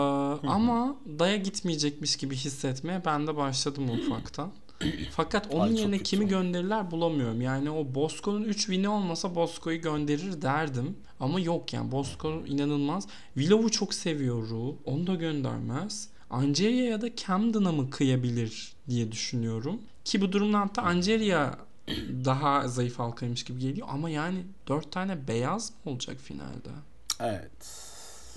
ama 0.48 0.96
Daya 1.20 1.36
gitmeyecekmiş 1.38 2.16
gibi 2.16 2.36
hissetmeye 2.36 3.02
ben 3.06 3.28
de 3.28 3.36
başladım 3.36 3.90
ufaktan. 3.90 4.52
Fakat 5.12 5.48
onun 5.54 5.68
Ay, 5.68 5.80
yerine 5.80 5.98
kimi 5.98 6.28
gönderirler 6.28 6.92
bulamıyorum. 6.92 7.42
Yani 7.42 7.70
o 7.70 7.96
Bosco'nun 7.96 8.44
3 8.44 8.58
win'i 8.58 8.90
olmasa 8.90 9.36
Bosco'yu 9.36 9.82
gönderir 9.82 10.42
derdim. 10.42 10.98
Ama 11.20 11.40
yok 11.40 11.74
yani 11.74 11.92
Bosco 11.92 12.44
inanılmaz. 12.46 13.08
Willow'u 13.36 13.72
çok 13.72 13.94
seviyor 13.94 14.50
Ru. 14.50 14.76
Onu 14.86 15.08
da 15.08 15.16
göndermez. 15.16 16.10
Angeria 16.30 16.86
ya 16.86 17.02
da 17.02 17.16
Camden'a 17.16 17.72
mı 17.72 17.90
kıyabilir 17.90 18.74
diye 18.90 19.12
düşünüyorum. 19.12 19.82
Ki 20.06 20.22
bu 20.22 20.32
durumda 20.32 20.60
hatta 20.60 20.82
Angeria 20.82 21.56
daha 22.26 22.68
zayıf 22.68 23.00
halkaymış 23.00 23.44
gibi 23.44 23.60
geliyor. 23.60 23.88
Ama 23.92 24.10
yani 24.10 24.44
4 24.68 24.92
tane 24.92 25.28
beyaz 25.28 25.70
mı 25.70 25.92
olacak 25.92 26.18
finalde? 26.24 26.70
Evet. 27.20 27.82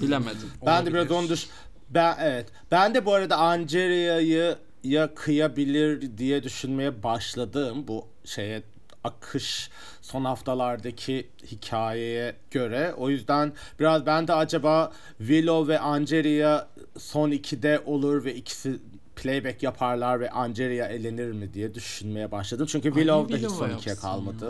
Bilemedim. 0.01 0.51
Ben 0.67 0.87
de 0.87 0.93
biraz 0.95 1.11
Olabilir. 1.11 1.21
onu 1.21 1.29
düş 1.29 1.49
ben 1.91 2.17
evet. 2.21 2.47
Ben 2.71 2.95
de 2.95 3.07
bu 3.07 3.15
arada 3.15 3.37
Angeria'yı 3.37 4.57
ya 4.85 5.15
kıyabilir 5.15 6.19
diye 6.19 6.43
düşünmeye 6.43 7.03
başladım 7.03 7.85
bu 7.89 8.07
şeye 8.25 8.63
akış 9.05 9.71
son 10.03 10.25
haftalardaki 10.25 11.29
hikayeye 11.47 12.37
göre. 12.51 12.95
O 12.97 13.11
yüzden 13.11 13.53
biraz 13.81 14.07
ben 14.07 14.29
de 14.29 14.33
acaba 14.35 14.93
Willow 15.19 15.73
ve 15.73 15.79
Angeria 15.79 16.69
son 16.99 17.31
2'de 17.31 17.83
olur 17.87 18.25
ve 18.25 18.35
ikisi 18.35 18.79
playback 19.17 19.63
yaparlar 19.63 20.21
ve 20.21 20.31
Angeria 20.31 20.87
elenir 20.87 21.33
mi 21.33 21.55
diye 21.55 21.75
düşünmeye 21.75 22.31
başladım. 22.33 22.67
Çünkü 22.71 22.89
Willow 22.89 23.33
da 23.35 23.37
hiç 23.37 23.51
son 23.57 23.67
2'ye 23.69 23.73
yapsın 23.73 23.97
kalmadı. 24.03 24.45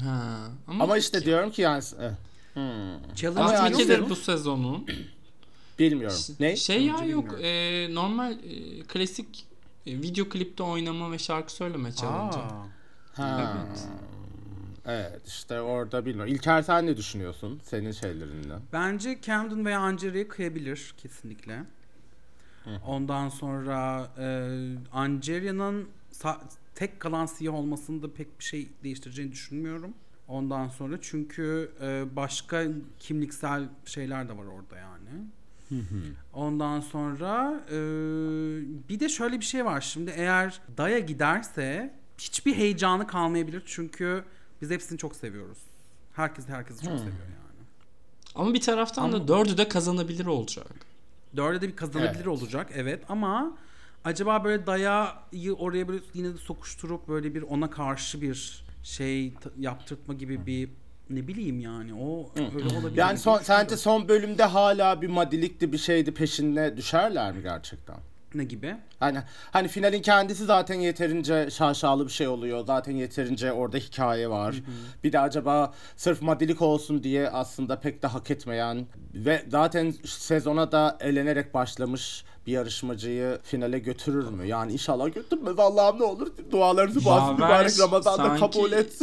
ya. 0.00 0.06
Ha. 0.06 0.38
Ama, 0.66 0.84
Ama 0.84 0.98
işte 0.98 1.24
diyorum 1.24 1.50
ki 1.50 1.62
yani 1.62 1.82
eh, 2.00 2.10
Challenge 3.16 3.40
Ama 3.40 3.52
yani 3.52 3.78
bilmiyorum. 3.78 4.06
bu 4.10 4.16
sezonun. 4.16 4.86
bilmiyorum. 5.78 6.16
Ne? 6.40 6.56
Şey 6.56 6.86
ya 6.86 7.04
yok 7.04 7.34
e, 7.42 7.88
normal 7.94 8.32
e, 8.32 8.80
klasik 8.82 9.46
video 9.86 10.28
klipte 10.28 10.62
oynama 10.62 11.12
ve 11.12 11.18
şarkı 11.18 11.52
söyleme 11.52 11.92
challenge. 11.92 12.36
Aa. 12.36 12.66
Ha. 13.12 13.66
Evet 14.86 15.26
işte 15.26 15.60
orada 15.60 16.06
bilmiyorum. 16.06 16.32
İlker 16.34 16.62
sen 16.62 16.86
ne 16.86 16.96
düşünüyorsun 16.96 17.60
senin 17.62 17.92
şeylerinden? 17.92 18.60
Bence 18.72 19.18
Camden 19.22 19.64
veya 19.64 19.80
Angeria'yı 19.80 20.28
kıyabilir 20.28 20.94
kesinlikle. 20.96 21.64
Ondan 22.86 23.28
sonra 23.28 24.08
e, 24.18 24.48
Angeria'nın 24.92 25.88
sa- 26.12 26.40
tek 26.74 27.00
kalan 27.00 27.26
siyah 27.26 27.54
olmasında 27.54 28.12
pek 28.12 28.38
bir 28.38 28.44
şey 28.44 28.68
değiştireceğini 28.84 29.32
düşünmüyorum. 29.32 29.94
Ondan 30.28 30.68
sonra 30.68 30.98
çünkü 31.00 31.70
e, 31.82 32.16
başka 32.16 32.64
kimliksel 32.98 33.68
şeyler 33.84 34.28
de 34.28 34.36
var 34.36 34.44
orada 34.44 34.76
yani. 34.76 35.24
Ondan 36.32 36.80
sonra 36.80 37.60
e, 37.68 37.78
bir 38.88 39.00
de 39.00 39.08
şöyle 39.08 39.40
bir 39.40 39.44
şey 39.44 39.64
var 39.64 39.80
şimdi 39.80 40.12
eğer 40.16 40.60
Daya 40.76 40.98
giderse 40.98 41.94
hiçbir 42.18 42.54
heyecanı 42.54 43.06
kalmayabilir 43.06 43.62
çünkü 43.66 44.24
biz 44.62 44.70
hepsini 44.70 44.98
çok 44.98 45.16
seviyoruz. 45.16 45.58
Herkes 46.12 46.48
herkesi 46.48 46.84
çok 46.84 46.98
seviyor 46.98 47.14
yani. 47.18 47.66
Ama 48.34 48.54
bir 48.54 48.60
taraftan 48.60 49.12
da 49.12 49.28
dördü 49.28 49.56
de 49.56 49.68
kazanabilir 49.68 50.26
olacak. 50.26 50.66
Dörde 51.36 51.60
de 51.60 51.68
bir 51.68 51.76
kazanabilir 51.76 52.14
Evet. 52.14 52.26
olacak 52.26 52.70
evet 52.74 53.04
ama 53.08 53.56
acaba 54.04 54.44
böyle 54.44 54.66
dayayı 54.66 55.54
oraya 55.58 55.88
böyle 55.88 56.02
yine 56.14 56.34
de 56.34 56.38
sokuşturup 56.38 57.08
böyle 57.08 57.34
bir 57.34 57.42
ona 57.42 57.70
karşı 57.70 58.22
bir 58.22 58.64
şey 58.82 59.34
yaptırtma 59.58 60.14
gibi 60.14 60.46
bir 60.46 60.70
ne 61.10 61.28
bileyim 61.28 61.60
yani 61.60 61.94
o 61.94 62.30
öyle 62.36 62.76
olabilir. 62.78 62.96
Yani 62.96 63.18
son, 63.18 63.38
sence 63.38 63.76
son 63.76 64.08
bölümde 64.08 64.44
hala 64.44 65.02
bir 65.02 65.08
madilikti 65.08 65.72
bir 65.72 65.78
şeydi 65.78 66.14
peşinde 66.14 66.76
düşerler 66.76 67.32
mi 67.32 67.42
gerçekten? 67.42 67.96
ne 68.34 68.44
gibi? 68.44 68.76
Hani 69.00 69.18
hani 69.50 69.68
finalin 69.68 70.02
kendisi 70.02 70.44
zaten 70.44 70.74
yeterince 70.74 71.50
şaşalı 71.50 72.06
bir 72.06 72.12
şey 72.12 72.28
oluyor. 72.28 72.66
Zaten 72.66 72.92
yeterince 72.92 73.52
orada 73.52 73.76
hikaye 73.76 74.30
var. 74.30 74.54
Bir 75.04 75.12
de 75.12 75.18
acaba 75.20 75.74
sırf 75.96 76.22
madilik 76.22 76.62
olsun 76.62 77.02
diye 77.02 77.30
aslında 77.30 77.80
pek 77.80 78.02
de 78.02 78.06
hak 78.06 78.30
etmeyen 78.30 78.86
ve 79.14 79.44
zaten 79.48 79.94
sezona 80.04 80.72
da 80.72 80.98
elenerek 81.00 81.54
başlamış 81.54 82.24
bir 82.46 82.52
yarışmacıyı 82.52 83.38
finale 83.42 83.78
götürür 83.78 84.28
mü? 84.28 84.46
Yani 84.46 84.72
inşallah 84.72 85.14
götürmez 85.14 85.58
Allah'ım 85.58 85.98
ne 85.98 86.04
olur 86.04 86.28
dualarınızı 86.50 87.04
bazı 87.04 87.32
mübarek 87.32 87.80
Ramazan'da 87.80 88.26
sanki- 88.26 88.40
kabul 88.40 88.72
et. 88.72 88.98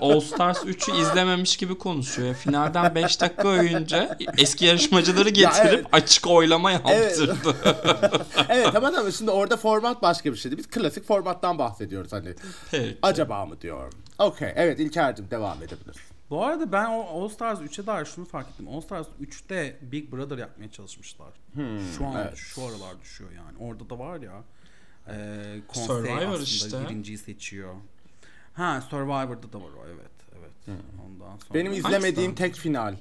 All 0.00 0.20
Stars 0.20 0.58
3'ü 0.58 1.00
izlememiş 1.00 1.56
gibi 1.56 1.78
konuşuyor. 1.78 2.28
ya. 2.28 2.34
Finalden 2.34 2.94
5 2.94 3.20
dakika 3.20 3.48
önce 3.48 4.08
eski 4.38 4.64
yarışmacıları 4.64 5.28
getirip 5.28 5.72
evet. 5.74 5.86
açık 5.92 6.26
oylama 6.26 6.72
Evet. 6.72 6.82
yaptırdı. 7.18 7.56
evet 8.48 8.76
ama 8.76 8.88
ama 8.88 9.10
şimdi 9.10 9.30
orada 9.30 9.56
format 9.56 10.02
başka 10.02 10.32
bir 10.32 10.36
şeydi. 10.36 10.58
Biz 10.58 10.66
klasik 10.66 11.06
formattan 11.06 11.58
bahsediyoruz 11.58 12.12
hani. 12.12 12.34
Peki. 12.70 12.98
Acaba 13.02 13.46
mı 13.46 13.60
diyorum. 13.60 13.92
Okey 14.18 14.52
evet 14.56 14.80
İlker'cim 14.80 15.30
devam 15.30 15.58
edebilirsin. 15.62 16.02
Bu 16.30 16.44
arada 16.44 16.72
ben 16.72 16.86
o 16.86 17.00
All 17.02 17.28
Stars 17.28 17.60
3'e 17.60 17.86
dair 17.86 18.04
şunu 18.04 18.24
fark 18.24 18.48
ettim. 18.48 18.68
All 18.68 18.80
Stars 18.80 19.06
3'te 19.20 19.76
Big 19.82 20.12
Brother 20.12 20.38
yapmaya 20.38 20.70
çalışmışlar. 20.70 21.28
şu 21.96 22.06
an 22.06 22.22
evet. 22.22 22.36
şu 22.36 22.62
aralar 22.62 23.00
düşüyor 23.00 23.30
yani. 23.30 23.70
Orada 23.70 23.90
da 23.90 23.98
var 23.98 24.20
ya. 24.20 24.42
E, 25.08 25.14
konsey 25.68 25.86
Survivor 25.86 26.28
aslında 26.28 26.42
işte. 26.42 26.80
birinciyi 26.84 27.18
seçiyor. 27.18 27.74
Ha 28.52 28.80
Survivor'da 28.80 29.52
da 29.52 29.58
var 29.58 29.68
o 29.68 29.86
evet. 29.86 30.10
Evet. 30.38 30.80
Ondan 31.06 31.36
sonra. 31.36 31.54
Benim 31.54 31.72
izlemediğim 31.72 32.30
Hangisi? 32.30 32.34
tek 32.34 32.54
final. 32.56 32.94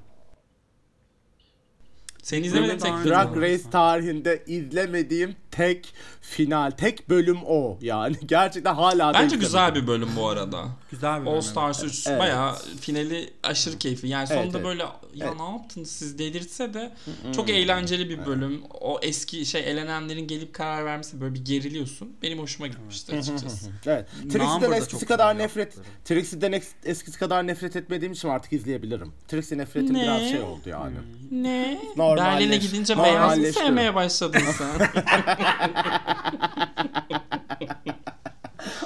Sen 2.21 2.43
izlemedin 2.43 2.69
Benim 2.69 2.79
tek 2.79 2.93
film. 2.97 3.09
Drag 3.09 3.37
Race 3.37 3.69
tarihinde 3.71 4.43
izlemediğim 4.47 5.35
tek 5.51 5.93
final, 6.21 6.71
tek 6.71 7.09
bölüm 7.09 7.37
o. 7.45 7.77
Yani 7.81 8.15
gerçekten 8.25 8.75
hala 8.75 9.13
Bence 9.13 9.25
izlemedim. 9.25 9.39
güzel 9.39 9.75
bir 9.75 9.87
bölüm 9.87 10.09
bu 10.17 10.27
arada. 10.27 10.65
Güzel 10.91 11.21
bir 11.21 11.25
All 11.27 11.31
bölüm, 11.31 11.41
Stars 11.41 11.83
3 11.83 12.07
Evet. 12.07 12.19
bayağı 12.19 12.55
finali 12.81 13.29
aşırı 13.43 13.77
keyifli. 13.77 14.07
Yani 14.09 14.27
sonunda 14.27 14.43
Evet, 14.43 14.55
evet. 14.55 14.65
böyle 14.65 14.83
ya 14.83 15.27
Evet. 15.27 15.33
ne 15.39 15.43
yaptınız 15.43 15.91
siz 15.91 16.19
dedirtse 16.19 16.73
de 16.73 16.91
çok 17.35 17.49
eğlenceli 17.49 18.09
bir 18.09 18.25
bölüm. 18.25 18.61
O 18.81 18.99
eski 19.01 19.45
şey 19.45 19.71
elenenlerin 19.71 20.27
gelip 20.27 20.53
karar 20.53 20.85
vermesi 20.85 21.21
böyle 21.21 21.33
bir 21.33 21.45
geriliyorsun. 21.45 22.13
Benim 22.23 22.39
hoşuma 22.39 22.67
gitmişti 22.67 23.15
açıkçası. 23.15 23.69
Evet. 23.85 24.07
Trixie'den 24.31 24.71
eskisi 24.71 25.05
kadar 25.05 25.37
nefret. 25.37 25.73
Trixie'den 26.05 26.61
eskisi 26.85 27.19
kadar 27.19 27.47
nefret 27.47 27.75
etmediğim 27.75 28.13
için 28.13 28.27
artık 28.29 28.53
izleyebilirim. 28.53 29.13
Trixie 29.27 29.57
nefretim 29.57 29.93
Ne? 29.93 30.01
biraz 30.03 30.29
şey 30.29 30.41
oldu 30.41 30.69
yani. 30.69 30.95
ne? 31.31 31.79
Normalleş- 31.97 32.10
Berlin'e 32.17 32.57
gidince 32.57 32.97
beyaz 33.03 33.37
mı 33.37 33.45
sevmeye 33.45 33.95
başladın 33.95 34.39
sen? 34.57 34.89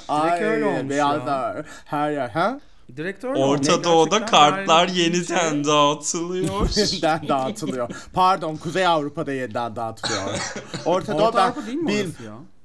Ay, 0.08 0.44
öyle 0.44 0.66
olmuş 0.66 0.90
beyazlar 0.90 1.66
her 1.86 2.12
yer 2.12 2.30
ha? 2.30 2.60
Direktör 2.98 3.36
Orta. 3.36 3.84
Doğu'da 3.84 4.26
kartlar 4.26 4.88
yeniden 4.88 5.54
gidince- 5.54 5.64
dağıtılıyor. 5.68 6.70
yeniden 6.78 7.28
dağıtılıyor. 7.28 7.90
Pardon 8.14 8.56
Kuzey 8.56 8.88
Avrupa'da 8.88 9.32
yeniden 9.34 9.76
dağıtılıyor. 9.76 10.22
Orta 10.86 11.18
Doğu 11.18 11.28
Orta 11.28 11.56
ben 11.68 11.88
bil-? 11.88 12.12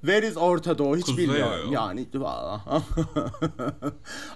Where 0.01 0.29
is 0.29 0.37
Orta 0.37 0.79
Doğu 0.79 0.97
hiç 0.97 1.07
Kuzey 1.07 1.29
bilmiyorum. 1.29 1.73
ya. 1.73 1.81
Yani 1.81 2.07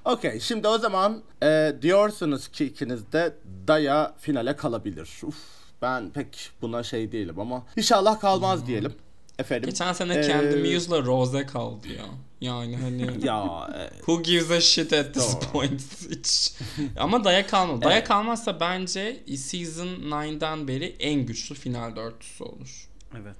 Okey 0.05 0.41
şimdi 0.41 0.69
o 0.69 0.79
zaman 0.79 1.23
e, 1.43 1.73
diyorsunuz 1.83 2.49
ki 2.49 2.65
ikiniz 2.65 3.13
de 3.13 3.35
Daya 3.69 4.15
finale 4.19 4.57
kalabilir. 4.57 5.11
Uf, 5.23 5.37
ben 5.85 6.11
pek 6.11 6.51
buna 6.63 6.83
şey 6.83 7.13
değilim 7.13 7.41
ama 7.41 7.67
inşallah 7.77 8.21
kalmaz 8.21 8.67
diyelim. 8.67 8.95
Efendim. 9.39 9.71
Geçen 9.71 9.93
sene 9.93 10.19
Ee, 10.19 10.23
Candy 10.23 10.75
Muse'la 10.75 11.03
Rose 11.03 11.47
kaldı 11.47 11.89
ya. 11.89 12.05
Yani 12.41 12.77
hani 12.77 13.03
ya 13.27 13.69
e, 13.75 13.97
Who 13.97 14.23
gives 14.23 14.51
a 14.51 14.61
shit 14.61 14.93
at 14.93 15.15
this 15.15 15.35
Doğru. 15.37 15.53
point 15.53 15.83
hiç. 16.11 16.53
Ama 16.99 17.25
Daya 17.25 17.47
kalmadı. 17.47 17.85
Daya 17.85 17.97
Evet. 17.99 18.09
kalmazsa 18.09 18.61
bence 18.61 19.21
Season 19.37 19.87
9'dan 19.87 20.69
beri 20.69 20.97
en 21.01 21.27
güçlü 21.27 21.55
final 21.55 21.97
dörtlüsü 21.97 22.45
olur. 22.45 22.89
Evet. 23.17 23.37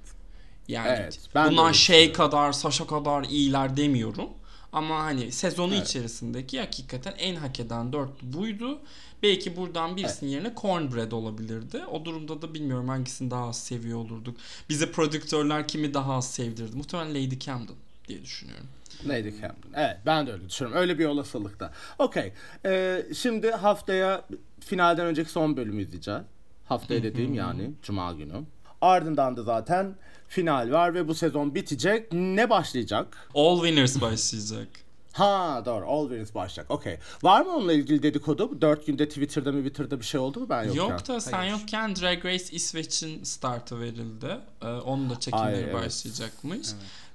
Yani 0.67 0.87
Evet, 0.89 1.19
öyle 1.35 1.73
şey 1.73 2.13
kadar, 2.13 2.51
Sasha 2.51 2.87
kadar 2.87 3.23
iyiler 3.23 3.77
demiyorum. 3.77 4.29
Ama 4.75 5.03
hani 5.03 5.31
sezonu 5.31 5.75
içerisindeki 5.75 6.59
hakikaten 6.59 7.13
en 7.17 7.35
hak 7.35 7.59
eden 7.59 7.93
dörtlü 7.93 8.33
buydu. 8.33 8.79
Belki 9.23 9.57
buradan 9.57 9.95
birisinin 9.97 10.29
yerine 10.31 10.53
Cornbread 10.61 11.11
olabilirdi. 11.11 11.85
O 11.91 12.05
durumda 12.05 12.41
da 12.41 12.53
bilmiyorum 12.53 12.87
hangisini 12.87 13.31
daha 13.31 13.47
az 13.47 13.59
seviyor 13.63 13.99
olurduk. 13.99 14.37
Bize 14.69 14.91
prodüktörler 14.91 15.67
kimi 15.67 15.93
daha 15.93 16.13
az 16.13 16.31
sevdirdi. 16.31 16.77
Muhtemelen 16.77 17.09
Lady 17.09 17.39
Camden 17.39 17.75
diye 18.07 18.21
düşünüyorum. 18.23 18.67
Lady 19.07 19.31
Camden. 19.31 19.71
Evet 19.73 19.97
ben 20.05 20.27
de 20.27 20.31
öyle 20.31 20.49
düşünüyorum. 20.49 20.81
Öyle 20.81 20.99
bir 20.99 21.05
olasılıkta. 21.05 21.73
Okey. 21.99 22.33
Ee, 22.65 23.05
şimdi 23.15 23.51
haftaya 23.51 24.25
finalden 24.59 25.05
önceki 25.05 25.29
son 25.29 25.57
bölümü 25.57 25.81
izleyeceğiz. 25.81 26.21
Haftaya 26.65 27.03
dediğim 27.03 27.33
yani 27.33 27.71
Cuma 27.81 28.13
günü. 28.13 28.33
Ardından 28.81 29.37
da 29.37 29.43
zaten 29.43 29.95
final 30.27 30.71
var 30.71 30.93
ve 30.93 31.07
bu 31.07 31.15
sezon 31.15 31.55
bitecek. 31.55 32.13
Ne 32.13 32.49
başlayacak? 32.49 33.29
All 33.35 33.55
Winners 33.61 34.01
başlayacak. 34.01 34.67
Ha 35.11 35.63
doğru. 35.65 35.85
All 35.87 36.03
Winners 36.03 36.35
başlayacak. 36.35 36.71
Okey. 36.71 36.97
Var 37.23 37.41
mı 37.41 37.55
onunla 37.55 37.73
ilgili 37.73 38.03
dedikodu? 38.03 38.61
4 38.61 38.87
günde 38.87 39.07
Twitter'da 39.09 39.51
mı 39.51 39.59
Twitter'da 39.59 39.99
bir 39.99 40.05
şey 40.05 40.19
oldu 40.19 40.39
mu 40.39 40.49
ben 40.49 40.63
yokken? 40.63 40.81
Yok 40.81 41.07
da 41.07 41.21
sen 41.21 41.31
Hayır. 41.31 41.51
yokken 41.51 41.95
Drag 41.95 42.25
Race 42.25 42.45
İsveç'in 42.51 43.23
startı 43.23 43.79
verildi. 43.79 44.37
Ee, 44.61 44.67
onun 44.67 45.09
da 45.09 45.13
Ay, 45.13 45.19
çekimleri 45.19 45.55
evet. 45.55 45.73
başlayacakmış. 45.73 46.67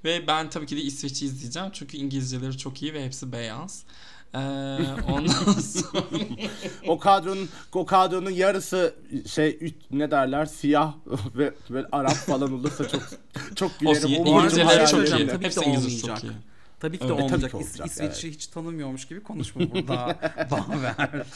Ve 0.03 0.27
ben 0.27 0.49
tabii 0.49 0.65
ki 0.65 0.77
de 0.77 0.81
İsveç'i 0.81 1.25
izleyeceğim 1.25 1.69
çünkü 1.73 1.97
İngilizceleri 1.97 2.57
çok 2.57 2.81
iyi 2.81 2.93
ve 2.93 3.05
hepsi 3.05 3.31
beyaz. 3.31 3.83
Ee, 4.33 4.37
ondan 5.11 5.27
sonra 5.61 6.03
O 6.87 6.99
kadronun 6.99 7.49
o 7.73 7.85
kadronun 7.85 8.29
yarısı 8.29 8.95
şey 9.27 9.73
ne 9.91 10.11
derler 10.11 10.45
siyah 10.45 10.93
ve, 11.35 11.53
ve 11.69 11.85
Arap 11.91 12.13
falan 12.13 12.53
olursa 12.53 12.87
çok 12.87 13.01
çok 13.55 13.71
Olsun, 13.85 14.09
gülerim. 14.09 14.27
İngilizceleri 14.27 14.67
Umarım 14.67 14.87
çok 14.87 15.09
hayal 15.09 15.19
iyi. 15.19 15.31
Hepsi 15.41 15.59
İngilizce 15.61 16.07
çok 16.07 16.23
iyi. 16.23 16.31
Tabii 16.81 16.97
ki 16.97 17.03
de 17.03 17.07
tabii 17.07 17.21
olmayacak. 17.21 17.51
ki 17.51 17.57
İs- 17.57 17.69
olacak, 17.69 17.87
İsveç'i 17.87 18.27
evet. 18.27 18.35
hiç 18.35 18.47
tanımıyormuş 18.47 19.07
gibi 19.07 19.23
konuşma 19.23 19.61
burada. 19.71 20.17
Baver. 20.51 20.95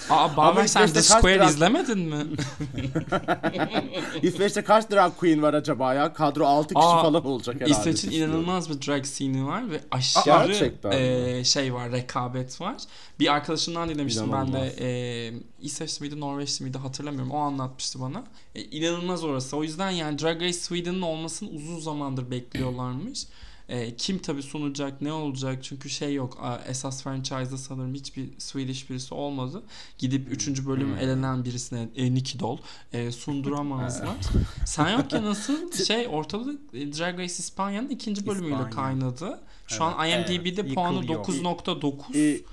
Aa 0.10 0.38
Baver 0.38 0.68
sen 0.68 0.94
kaç 0.94 1.06
Square 1.06 1.36
drag- 1.36 1.50
izlemedin 1.50 2.00
mi? 2.00 2.24
İsveç'te 4.22 4.64
kaç 4.64 4.92
drag 4.92 5.18
queen 5.18 5.42
var 5.42 5.54
acaba 5.54 5.94
ya? 5.94 6.14
Kadro 6.14 6.46
6 6.46 6.74
kişi 6.74 6.88
Aa, 6.88 7.02
falan 7.02 7.26
olacak 7.26 7.56
herhalde. 7.56 7.72
İsveç'in 7.72 8.12
inanılmaz 8.12 8.70
bir 8.70 8.88
drag 8.88 9.06
scene'i 9.06 9.46
var 9.46 9.72
ve 9.72 9.82
aşırı 9.92 10.24
Gerçekten 10.26 10.92
mi? 10.92 10.98
e, 10.98 11.44
şey 11.44 11.74
var, 11.74 11.92
rekabet 11.92 12.62
var. 12.62 12.76
Bir 13.20 13.34
arkadaşımdan 13.34 13.90
dinlemiştim 13.90 14.32
ben 14.32 14.48
de. 14.48 14.58
İnanılmaz. 14.58 14.82
E, 14.82 15.34
İsveçli 15.62 16.04
miydi, 16.04 16.20
Norveçli 16.20 16.64
miydi 16.64 16.78
hatırlamıyorum. 16.78 17.32
O 17.32 17.38
anlatmıştı 17.38 18.02
bana. 18.02 18.24
E, 18.56 18.62
inanılmaz 18.62 19.24
orası. 19.24 19.58
O 19.58 19.64
yüzden 19.64 19.90
yani 19.90 20.20
Drag 20.20 20.42
Race 20.42 20.54
Sweden'ın 20.54 21.02
olmasını 21.02 21.50
uzun 21.50 21.80
zamandır 21.80 22.32
bekliyorlarmış. 22.32 23.24
E, 23.70 23.96
kim 23.96 24.20
tabii 24.20 24.44
sunacak, 24.44 25.02
ne 25.02 25.14
olacak? 25.14 25.64
Çünkü 25.64 25.90
şey 25.90 26.14
yok. 26.14 26.60
Esas 26.68 27.04
franchise'da 27.04 27.58
sanırım 27.58 27.94
hiçbir 27.94 28.30
Swedish 28.38 28.90
birisi 28.90 29.14
olmadı. 29.14 29.64
Gidip 29.98 30.32
3. 30.32 30.66
bölüm 30.68 30.88
Hmm. 30.92 30.98
elenen 31.00 31.46
birisine 31.46 31.90
e, 31.96 32.14
Nicky 32.14 32.40
Doll 32.40 32.58
e, 32.94 33.12
sunduramazlar. 33.12 34.16
Sen 34.66 34.90
yokken 34.98 35.26
nasıl 35.26 35.72
şey 35.72 36.08
ortalık 36.08 36.60
e, 36.74 36.94
Drag 36.94 37.14
Race 37.20 37.24
İspanya'nın 37.26 37.90
ikinci 37.90 38.28
bölümüyle 38.28 38.56
İspanya. 38.56 38.70
kaynadı. 38.70 39.40
Şu 39.68 39.84
an 39.84 40.08
IMDb'de 40.10 40.62
Evet, 40.62 40.76
puanı 40.76 40.96
yıkılıyor. 40.96 41.26
9.9. 41.44 42.18
İ- 42.18 42.44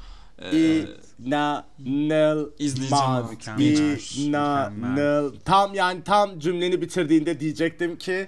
Ee, 0.53 0.85
İnanılmaz. 1.25 2.39
İnanıl. 4.19 5.35
Tam 5.45 5.75
yani 5.75 6.05
tam 6.05 6.39
cümleni 6.39 6.81
bitirdiğinde 6.81 7.41
diyecektim 7.41 7.99
ki 7.99 8.27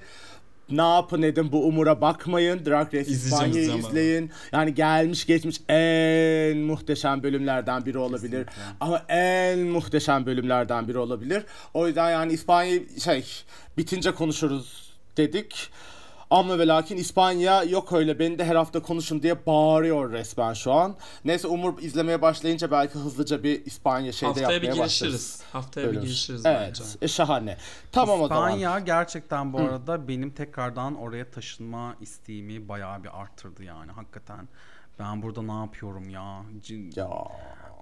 ne 0.70 0.94
yapın 0.94 1.22
edin 1.22 1.52
bu 1.52 1.66
umura 1.66 2.00
bakmayın. 2.00 2.64
Drag 2.66 2.94
Race 2.94 3.10
İspanya'yı 3.10 3.78
izleyin. 3.78 4.30
Yani 4.52 4.74
gelmiş 4.74 5.26
geçmiş 5.26 5.60
en 5.68 6.58
muhteşem 6.58 7.22
bölümlerden 7.22 7.86
biri 7.86 7.98
olabilir. 7.98 8.46
Ama 8.80 9.02
en 9.08 9.58
muhteşem 9.58 10.26
bölümlerden 10.26 10.88
biri 10.88 10.98
olabilir. 10.98 11.44
O 11.74 11.86
yüzden 11.86 12.10
yani 12.10 12.32
İspanya'yı 12.32 13.00
şey 13.04 13.24
bitince 13.78 14.12
konuşuruz 14.14 14.94
dedik. 15.16 15.70
Ama 16.34 16.58
ve 16.58 16.66
lakin 16.66 16.96
İspanya 16.96 17.62
yok 17.64 17.92
öyle 17.92 18.18
beni 18.18 18.38
de 18.38 18.44
her 18.44 18.56
hafta 18.56 18.82
konuşun 18.82 19.22
diye 19.22 19.46
bağırıyor 19.46 20.12
resmen 20.12 20.52
şu 20.52 20.72
an. 20.72 20.96
Neyse 21.24 21.48
Umur 21.48 21.82
izlemeye 21.82 22.22
başlayınca 22.22 22.70
belki 22.70 22.94
hızlıca 22.94 23.42
bir 23.42 23.64
İspanya 23.66 24.12
şeyde 24.12 24.26
haftaya 24.40 24.62
bir 24.62 24.66
yapmaya 24.66 24.84
başlarız. 24.84 25.12
girişiriz. 25.12 25.42
Haftaya 25.52 25.86
bir 25.86 25.90
Bölüm. 25.92 26.02
girişiriz 26.02 26.46
Evet 26.46 26.60
bence. 26.68 26.82
e, 27.02 27.08
şahane. 27.08 27.56
Tamam 27.92 28.20
o 28.20 28.28
zaman. 28.28 28.48
İspanya 28.52 28.78
gerçekten 28.78 29.52
bu 29.52 29.58
arada 29.58 30.08
benim 30.08 30.30
tekrardan 30.30 30.94
oraya 30.94 31.30
taşınma 31.30 31.96
isteğimi 32.00 32.68
bayağı 32.68 33.04
bir 33.04 33.20
arttırdı 33.22 33.64
yani 33.64 33.92
hakikaten. 33.92 34.48
Ben 34.98 35.22
burada 35.22 35.42
ne 35.42 35.52
yapıyorum 35.52 36.08
ya, 36.08 36.42
Cin- 36.62 36.98
Ya. 37.00 37.10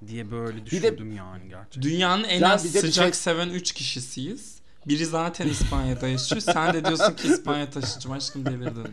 diye 0.07 0.31
böyle 0.31 0.59
de- 0.61 0.67
düşündüm 0.67 1.17
yani 1.17 1.49
gerçekten. 1.49 1.83
Dünyanın 1.83 2.25
en 2.25 2.41
Yani 2.41 2.53
az 2.53 2.65
bir 2.65 2.69
sıcak 2.81 3.05
şey- 3.05 3.13
seven 3.13 3.49
3 3.49 3.73
kişisiyiz. 3.73 4.62
Biri 4.89 5.07
zaten 5.07 5.47
İspanya'da 5.49 6.09
yaşıyor. 6.09 6.41
Sen 6.41 6.75
de 6.75 6.85
diyorsun 6.85 7.13
ki 7.15 7.29
İspanya 7.29 7.71
taşıyacağım. 7.71 8.17
Aşkım 8.17 8.47
delirdin? 8.47 8.87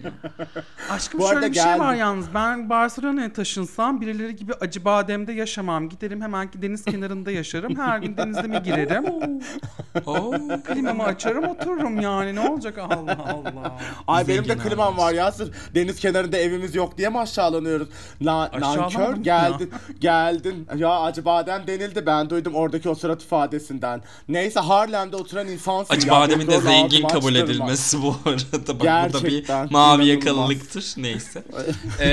Aşkım 0.89 1.19
Bu 1.21 1.27
şöyle 1.27 1.49
bir 1.51 1.55
şey 1.55 1.65
var 1.65 1.77
geldim. 1.77 1.99
yalnız. 1.99 2.25
Ben 2.33 2.69
Barcelona'ya 2.69 3.33
taşınsam 3.33 4.01
birileri 4.01 4.35
gibi 4.35 4.53
acı 4.53 4.85
bademde 4.85 5.31
yaşamam. 5.33 5.89
Giderim 5.89 6.21
hemen 6.21 6.49
deniz 6.55 6.85
kenarında 6.85 7.31
yaşarım. 7.31 7.75
Her 7.75 7.99
gün 7.99 8.17
denizde 8.17 8.41
mi 8.41 8.61
girerim? 8.63 9.05
Oo. 10.05 10.31
Klimamı 10.63 11.03
açarım 11.03 11.43
otururum 11.43 11.99
yani. 12.01 12.35
Ne 12.35 12.39
olacak 12.49 12.77
Allah 12.77 13.17
Allah. 13.33 13.79
Ay 14.07 14.27
benim 14.27 14.47
de 14.47 14.57
klimam 14.57 14.97
var 14.97 15.13
ya 15.13 15.31
sırf 15.31 15.75
deniz 15.75 15.99
kenarında 15.99 16.37
evimiz 16.37 16.75
yok 16.75 16.97
diye 16.97 17.09
mi 17.09 17.19
aşağılanıyoruz? 17.19 17.87
Na 18.21 18.51
nankör 18.59 19.15
ya. 19.15 19.21
geldin 19.21 19.71
geldin. 19.99 20.67
Ya 20.75 20.99
acı 20.99 21.25
badem 21.25 21.67
denildi 21.67 22.05
ben 22.05 22.29
duydum 22.29 22.55
oradaki 22.55 22.89
o 22.89 22.95
surat 22.95 23.23
ifadesinden. 23.23 24.01
Neyse 24.27 24.59
Harlem'de 24.59 25.15
oturan 25.15 25.47
insansın 25.79 25.95
Acı 26.01 26.11
bademin 26.11 26.47
de 26.47 26.61
zengin 26.61 27.07
kabul 27.07 27.35
edilmesi 27.35 28.01
bu 28.01 28.15
arada. 28.25 28.39
Bak 28.67 28.79
burada 28.79 29.23
bir 29.23 29.29
Gerçekten 29.29 29.67
mavi 29.71 30.03
inanılmaz. 30.03 30.07
yakalılıktır. 30.07 30.93
Neyse. 30.97 31.43
ee, 31.99 32.07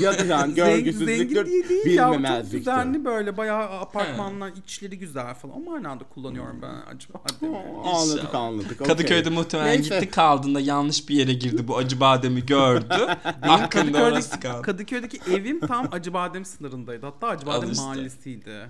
ya 0.00 0.18
da 0.18 0.24
yani 0.24 0.54
Zengin, 0.54 0.54
görgüsüzlüktür, 0.54 1.34
zengin 1.34 1.68
değil 1.68 1.68
değil 1.68 1.96
ya. 1.96 2.10
Bu 2.12 2.26
Çok 2.42 2.52
düzenli 2.52 3.04
böyle 3.04 3.36
bayağı 3.36 3.80
apartmanlar 3.80 4.52
içleri 4.66 4.98
güzel 4.98 5.34
falan. 5.34 5.56
O 5.56 5.60
manada 5.70 6.04
kullanıyorum 6.04 6.62
ben 6.62 6.94
acı 6.94 7.08
bademi. 7.14 7.58
Anladık 7.84 8.34
anladık. 8.34 8.80
okey. 8.80 8.86
Kadıköy'de 8.86 9.30
muhtemelen 9.30 9.68
Neyse. 9.74 9.94
gitti 10.00 10.10
kaldığında 10.10 10.60
yanlış 10.60 11.08
bir 11.08 11.14
yere 11.16 11.32
girdi 11.32 11.68
bu 11.68 11.76
acı 11.76 12.00
bademi 12.00 12.46
gördü. 12.46 13.06
Aklında 13.42 13.66
Kadıköy'deki, 13.68 13.98
orası 14.02 14.40
kaldı. 14.40 14.62
Kadıköy'deki 14.62 15.20
evim 15.32 15.60
tam 15.60 15.88
Acıbadem 15.92 16.44
sınırındaydı. 16.44 17.06
Hatta 17.06 17.28
Acıbadem 17.28 17.68
Al 17.68 17.72
işte. 17.72 17.82
mahallesiydi. 17.84 18.66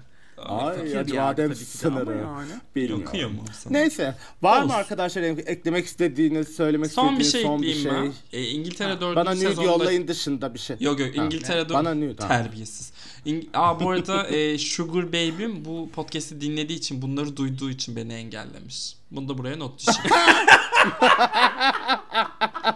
Ay 0.48 0.76
Fakir 0.76 0.90
bir 0.90 0.96
acı 0.96 1.14
yer 1.14 1.24
badem 1.24 1.48
tabii 1.48 1.59
ki 1.59 1.83
de 1.83 1.88
ama 1.88 2.00
sınırı. 2.00 2.18
yani. 2.18 2.50
Bilmiyorum. 2.76 3.04
Okuyamam 3.09 3.44
sana. 3.52 3.72
Neyse. 3.72 4.14
Var 4.42 4.57
Olsun. 4.57 4.68
mı 4.70 4.74
arkadaşlar 4.74 5.22
eklemek 5.22 5.87
istediğiniz, 5.87 6.48
söylemek 6.57 6.92
Son 6.92 7.18
bir 7.18 7.24
istediğiniz 7.24 7.33
şey 7.33 7.42
son 7.42 7.62
bir 7.62 7.68
ekleyeyim 7.68 8.12
şey? 8.12 8.12
ben. 8.33 8.38
Ee, 8.38 8.42
İngiltere 8.48 9.00
4. 9.00 9.16
Bana 9.16 9.30
nude 9.35 9.40
sezonda... 9.48 9.66
yollayın 9.70 10.09
dışında 10.09 10.54
bir 10.54 10.59
şey. 10.59 10.76
Yok 10.80 11.00
yok 11.00 11.16
Ha, 11.18 11.24
İngiltere 11.24 11.61
4. 11.68 11.70
Bana 11.72 11.94
nude. 11.94 12.22
ha. 12.22 12.28
Terbiyesiz. 12.28 12.92
İng- 13.26 13.46
Aa 13.54 13.80
bu 13.80 13.90
arada 13.90 14.26
e, 14.26 14.59
Sugar 14.59 15.09
Baby'm 15.09 15.64
bu 15.64 15.90
podcast'i 15.94 16.40
dinlediği 16.40 16.78
için 16.78 17.02
bunları 17.02 17.37
duyduğu 17.37 17.70
için 17.70 17.96
beni 17.96 18.12
engellemiş. 18.14 18.94
Bunu 19.11 19.28
da 19.28 19.38
buraya 19.38 19.57
not 19.57 19.78
düşeyim. 19.78 20.11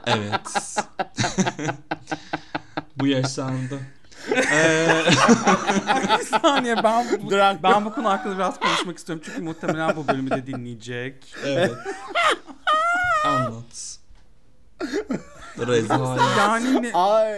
evet. 0.07 0.77
bu 2.97 3.07
yaşandı. 3.07 3.79
Ee, 4.53 4.89
bir 6.19 6.25
saniye 6.25 6.77
ben 6.85 7.07
bu, 7.23 7.31
Drag- 7.35 7.63
ben 7.63 7.85
bu 7.85 7.95
konu 7.95 8.09
hakkında 8.09 8.35
biraz 8.35 8.61
konuşmak 8.61 8.99
istiyorum. 8.99 9.23
Çünkü 9.27 9.43
muhtemelen 9.43 9.97
bu 9.97 10.09
bölümü 10.09 10.31
de 10.31 10.47
dinleyecek. 10.47 11.35
evet. 11.45 11.73
Anlat. 13.27 13.99
Rezalet. 15.67 16.23
Yani 16.39 16.83
ne? 16.83 16.93
Ay. 16.93 17.35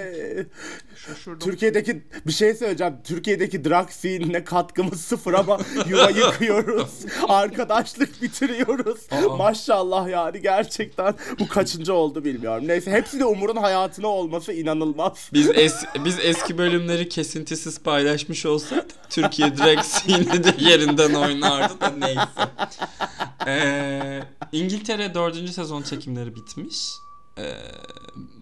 Şaşırdım. 1.06 1.38
Türkiye'deki 1.38 2.02
bir 2.26 2.32
şey 2.32 2.54
söyleyeceğim. 2.54 2.94
Türkiye'deki 3.04 3.64
drag 3.64 3.90
scene'ine 3.90 4.44
katkımız 4.44 5.00
sıfır 5.00 5.34
ama 5.34 5.58
yuva 5.88 6.10
yıkıyoruz. 6.16 6.90
Arkadaşlık 7.28 8.22
bitiriyoruz. 8.22 9.00
Aa. 9.10 9.36
Maşallah 9.36 10.08
yani 10.08 10.40
gerçekten 10.40 11.14
bu 11.38 11.48
kaçıncı 11.48 11.94
oldu 11.94 12.24
bilmiyorum. 12.24 12.68
Neyse 12.68 12.90
hepsi 12.90 13.20
de 13.20 13.24
Umur'un 13.24 13.56
hayatına 13.56 14.06
olması 14.06 14.52
inanılmaz. 14.52 15.30
Biz 15.32 15.50
es 15.54 15.84
biz 16.04 16.18
eski 16.22 16.58
bölümleri 16.58 17.08
kesintisiz 17.08 17.78
paylaşmış 17.78 18.46
olsaydık 18.46 19.10
Türkiye 19.10 19.56
direkt 19.56 20.08
de 20.44 20.54
yerinden 20.64 21.14
oynardı 21.14 21.80
da 21.80 21.90
neyse. 21.90 22.20
Ee, 23.46 24.22
İngiltere 24.52 25.14
4. 25.14 25.50
sezon 25.50 25.82
çekimleri 25.82 26.36
bitmiş. 26.36 26.88
Ee, 27.40 27.54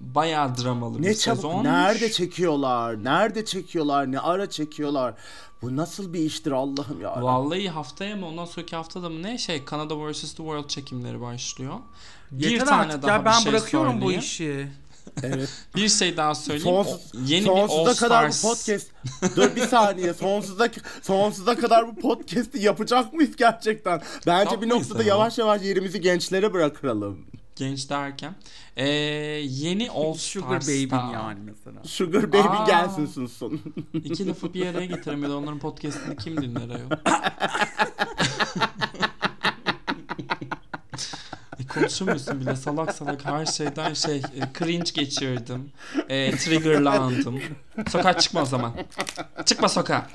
bayağı 0.00 0.56
dramalı 0.56 0.98
bir 0.98 1.02
Ne 1.02 1.14
çabuk 1.14 1.36
sezon. 1.36 1.64
nerede 1.64 2.12
çekiyorlar? 2.12 3.04
Nerede 3.04 3.44
çekiyorlar? 3.44 4.12
Ne 4.12 4.20
ara 4.20 4.50
çekiyorlar? 4.50 5.14
Bu 5.62 5.76
nasıl 5.76 6.12
bir 6.12 6.18
iştir 6.20 6.50
Allah'ım 6.52 7.00
ya. 7.00 7.22
Vallahi 7.22 7.68
haftaya 7.70 8.16
mı 8.16 8.26
ondan 8.26 8.44
sonraki 8.44 8.76
haftada 8.76 9.08
mı 9.08 9.22
ne 9.22 9.38
şey 9.38 9.62
Canada 9.70 10.10
vs. 10.10 10.20
The 10.20 10.26
World 10.36 10.68
çekimleri 10.68 11.20
başlıyor. 11.20 11.74
Bir 12.30 12.50
Yeter 12.50 12.66
tane 12.66 12.82
artık 12.92 13.02
daha 13.02 13.12
ya 13.12 13.20
bir 13.20 13.24
ben 13.24 13.32
şey 13.32 13.52
bırakıyorum 13.52 13.96
bu 13.96 14.00
söyleyeyim. 14.00 14.20
işi. 14.20 14.68
Evet. 15.22 15.48
Bir 15.76 15.88
şey 15.88 16.16
daha 16.16 16.34
söyleyeyim. 16.34 16.84
Sonsuz, 16.84 17.30
yeni 17.30 17.40
bir 17.40 17.46
sonsuza 17.46 17.90
All 17.90 17.94
kadar 17.94 18.28
bu 18.28 18.48
podcast. 18.48 18.90
Dur 19.36 19.56
bir 19.56 19.66
saniye. 19.66 20.14
Sonsuza 20.14 20.68
sonsuza 21.02 21.56
kadar 21.56 21.88
bu 21.88 22.00
podcast'i 22.00 22.58
yapacak 22.62 23.12
mıyız 23.12 23.36
gerçekten? 23.36 24.02
Bence 24.26 24.46
bir 24.50 24.50
Yapmayız 24.66 24.74
noktada 24.88 24.98
ama. 24.98 25.08
yavaş 25.08 25.38
yavaş 25.38 25.62
yerimizi 25.62 26.00
gençlere 26.00 26.52
bırakalım. 26.52 27.26
Genç 27.58 27.90
derken. 27.90 28.34
Ee, 28.76 28.88
yeni 29.48 29.90
All 29.90 30.14
Sugar. 30.14 30.60
Baby'm 30.60 31.12
yani 31.12 31.38
mesela. 31.40 31.84
Sugar 31.84 32.32
baby 32.32 32.48
Aa. 32.48 32.66
gelsin 32.66 33.06
sunsun. 33.06 33.60
İki 33.94 34.26
lafı 34.28 34.54
bir 34.54 34.66
araya 34.66 34.86
getiremedi. 34.86 35.32
Onların 35.32 35.58
podcastini 35.58 36.16
kim 36.16 36.42
dinler 36.42 36.74
ayol? 36.76 36.90
E, 41.58 41.66
konuşamıyorsun 41.66 42.40
bile 42.40 42.56
salak 42.56 42.94
salak 42.94 43.24
her 43.24 43.46
şeyden 43.46 43.94
şey 43.94 44.16
e, 44.16 44.58
cringe 44.58 44.90
geçirdim. 44.94 45.70
E, 46.08 46.36
triggerlandım. 46.36 47.40
Sokağa 47.90 48.18
çıkma 48.18 48.42
o 48.42 48.44
zaman. 48.44 48.72
Çıkma 49.44 49.68
sokağa. 49.68 50.06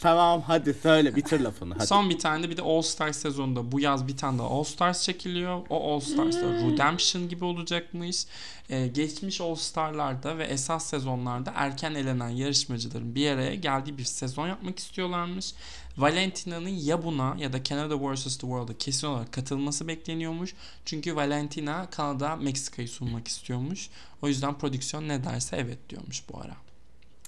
Tamam 0.00 0.42
hadi 0.46 0.74
söyle 0.74 1.16
bitir 1.16 1.40
lafını 1.40 1.74
hadi. 1.74 1.86
Son 1.86 2.10
bir 2.10 2.18
tane 2.18 2.42
de 2.42 2.50
bir 2.50 2.56
de 2.56 2.62
All 2.62 2.82
Stars 2.82 3.16
sezonunda 3.16 3.72
bu 3.72 3.80
yaz 3.80 4.08
bir 4.08 4.16
tane 4.16 4.38
daha 4.38 4.46
All 4.46 4.64
Stars 4.64 5.02
çekiliyor. 5.02 5.66
O 5.70 5.94
All 5.94 6.00
Stars'ta 6.00 6.46
Redemption 6.46 7.28
gibi 7.28 7.44
olacakmış. 7.44 8.26
Ee, 8.70 8.86
geçmiş 8.86 9.40
All 9.40 9.54
Star'larda 9.54 10.38
ve 10.38 10.44
esas 10.44 10.86
sezonlarda 10.86 11.52
erken 11.54 11.94
elenen 11.94 12.28
yarışmacıların 12.28 13.14
bir 13.14 13.30
araya 13.30 13.54
geldiği 13.54 13.98
bir 13.98 14.04
sezon 14.04 14.48
yapmak 14.48 14.78
istiyorlarmış. 14.78 15.54
Valentina'nın 15.98 16.68
ya 16.68 17.04
buna 17.04 17.36
ya 17.38 17.52
da 17.52 17.64
Canada 17.64 18.14
vs. 18.14 18.24
The 18.24 18.30
World'a 18.40 18.78
kesin 18.78 19.06
olarak 19.06 19.32
katılması 19.32 19.88
bekleniyormuş. 19.88 20.54
Çünkü 20.84 21.16
Valentina 21.16 21.90
Kanada 21.90 22.36
Meksika'yı 22.36 22.88
sunmak 22.88 23.28
istiyormuş. 23.28 23.90
O 24.22 24.28
yüzden 24.28 24.58
prodüksiyon 24.58 25.08
ne 25.08 25.24
derse 25.24 25.56
evet 25.56 25.90
diyormuş 25.90 26.22
bu 26.32 26.40
ara. 26.40 26.69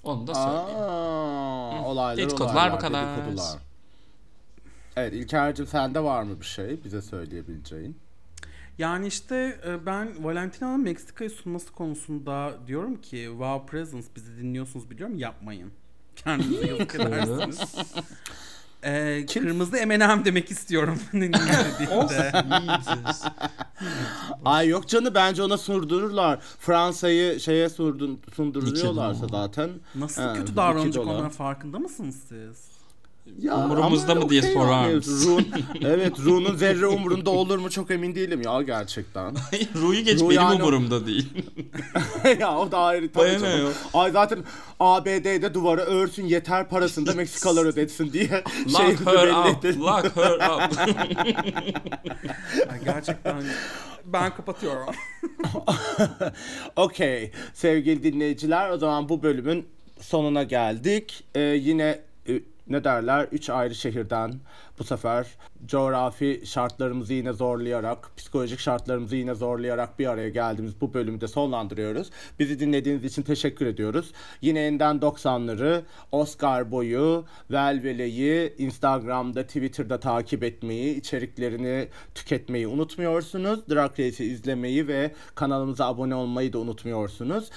Onu 0.03 0.27
da 0.27 0.35
söyleyeyim. 0.35 0.79
Aa, 0.81 1.85
olaylar 1.85 2.17
Dedikodular 2.17 2.53
olaylar, 2.55 2.73
bu 2.73 2.79
kadar. 2.79 3.17
dedikodular. 3.17 3.59
Evet 4.97 5.12
İlker'cim 5.12 5.67
sende 5.67 6.05
var 6.05 6.23
mı 6.23 6.41
bir 6.41 6.45
şey 6.47 6.85
bize 6.85 7.03
söyleyebileceğin? 7.03 7.97
Yani 8.79 9.07
işte 9.07 9.61
e, 9.67 9.87
ben 9.87 10.25
Valentina'nın 10.25 10.81
Meksika'yı 10.83 11.31
sunması 11.31 11.73
konusunda 11.73 12.53
diyorum 12.67 13.01
ki 13.01 13.27
Wow 13.31 13.67
Presence 13.71 14.07
bizi 14.17 14.37
dinliyorsunuz 14.38 14.91
biliyorum 14.91 15.19
yapmayın. 15.19 15.73
Kendinize 16.17 16.67
yazık 16.67 16.95
edersiniz. 16.95 17.75
Ee, 18.85 19.25
Kim? 19.29 19.43
kırmızı 19.43 19.87
M&M 19.87 20.25
demek 20.25 20.51
istiyorum 20.51 21.01
dinlediğimde. 21.12 22.33
Ay 24.45 24.69
yok 24.69 24.89
canı 24.89 25.15
bence 25.15 25.43
ona 25.43 25.59
sundururlar. 25.59 26.41
Fransa'yı 26.59 27.41
şeye 27.41 27.69
surdun, 27.69 28.21
sunduruyorlarsa 28.37 29.27
zaten. 29.29 29.71
Nasıl 29.95 30.23
Ha, 30.23 30.33
kötü 30.35 30.57
davranacak 30.57 31.07
onlara 31.07 31.29
farkında 31.29 31.79
mısınız 31.79 32.17
siz? 32.29 32.73
Ya, 33.41 33.57
Umurumuzda 33.57 34.15
mı 34.15 34.29
diye 34.31 34.41
okey 34.41 34.53
sorar 34.55 34.83
yani. 34.83 34.95
mısın? 34.97 35.37
Run, 35.37 35.47
evet 35.85 36.21
Run'un 36.21 36.57
zerre 36.57 36.87
umurunda 36.87 37.31
olur 37.31 37.59
mu 37.59 37.71
çok 37.71 37.91
emin 37.91 38.15
değilim 38.15 38.43
ya 38.43 38.63
gerçekten. 38.63 39.35
Ru'yu 39.75 40.01
geç 40.05 40.21
Ru 40.21 40.31
benim 40.31 40.41
yani- 40.43 40.63
umurumda 40.63 41.07
değil. 41.07 41.29
ya 42.41 42.59
o 42.59 42.71
da 42.73 42.79
ayrı 42.79 43.13
tabii 43.13 43.41
canım. 43.41 43.73
Ay 43.95 44.11
zaten 44.11 44.39
ABD'de 44.81 45.55
duvara 45.55 45.81
örsün 45.83 46.25
yeter 46.25 46.69
parasını 46.69 47.07
da 47.07 47.13
Meksikalılar 47.15 47.65
ödetsin 47.65 48.13
diye 48.13 48.45
Lock 48.67 48.77
şeyimizi 48.77 49.05
her 49.05 49.29
up. 49.29 49.65
Lock 49.79 50.17
her 50.17 50.67
up. 50.67 50.73
Gerçekten 52.85 53.43
ben 54.05 54.35
kapatıyorum. 54.35 54.95
Okey 56.77 57.33
sevgili 57.55 58.03
dinleyiciler 58.03 58.71
o 58.71 58.79
zaman 58.79 59.09
bu 59.09 59.23
bölümün 59.23 59.69
sonuna 60.01 60.43
geldik. 60.43 61.25
Ee, 61.35 61.41
yine 61.41 61.99
ne 62.73 62.85
derler 62.85 63.29
3 63.33 63.51
ayrı 63.51 63.75
şehirden 63.75 64.33
bu 64.79 64.85
sefer 64.85 65.27
coğrafi 65.67 66.43
şartlarımızı 66.45 67.15
yine 67.15 67.33
zorlayarak, 67.33 68.17
psikolojik 68.17 68.61
şartlarımızı 68.61 69.17
yine 69.17 69.35
zorlayarak 69.35 69.99
bir 69.99 70.07
araya 70.07 70.29
geldiğimiz 70.29 70.81
bu 70.81 70.95
bölümü 70.95 71.21
de 71.21 71.29
sonlandırıyoruz. 71.29 72.11
Bizi 72.39 72.61
dinlediğiniz 72.61 73.05
için 73.05 73.23
teşekkür 73.23 73.67
ediyoruz. 73.67 74.13
Yine 74.41 74.67
enden 74.67 74.97
90'ları, 74.97 75.83
Oscar 76.13 76.71
boyu, 76.71 77.25
Velvele'yi 77.51 78.55
Instagram'da, 78.59 79.43
Twitter'da 79.47 80.01
takip 80.01 80.43
etmeyi, 80.43 80.97
içeriklerini 80.97 81.89
tüketmeyi 82.15 82.67
unutmuyorsunuz. 82.67 83.69
Drag 83.69 83.91
Race'i 84.01 84.27
izlemeyi 84.27 84.89
ve 84.89 85.15
kanalımıza 85.35 85.87
abone 85.87 86.15
olmayı 86.15 86.53
da 86.53 86.59
unutmuyorsunuz. 86.59 87.51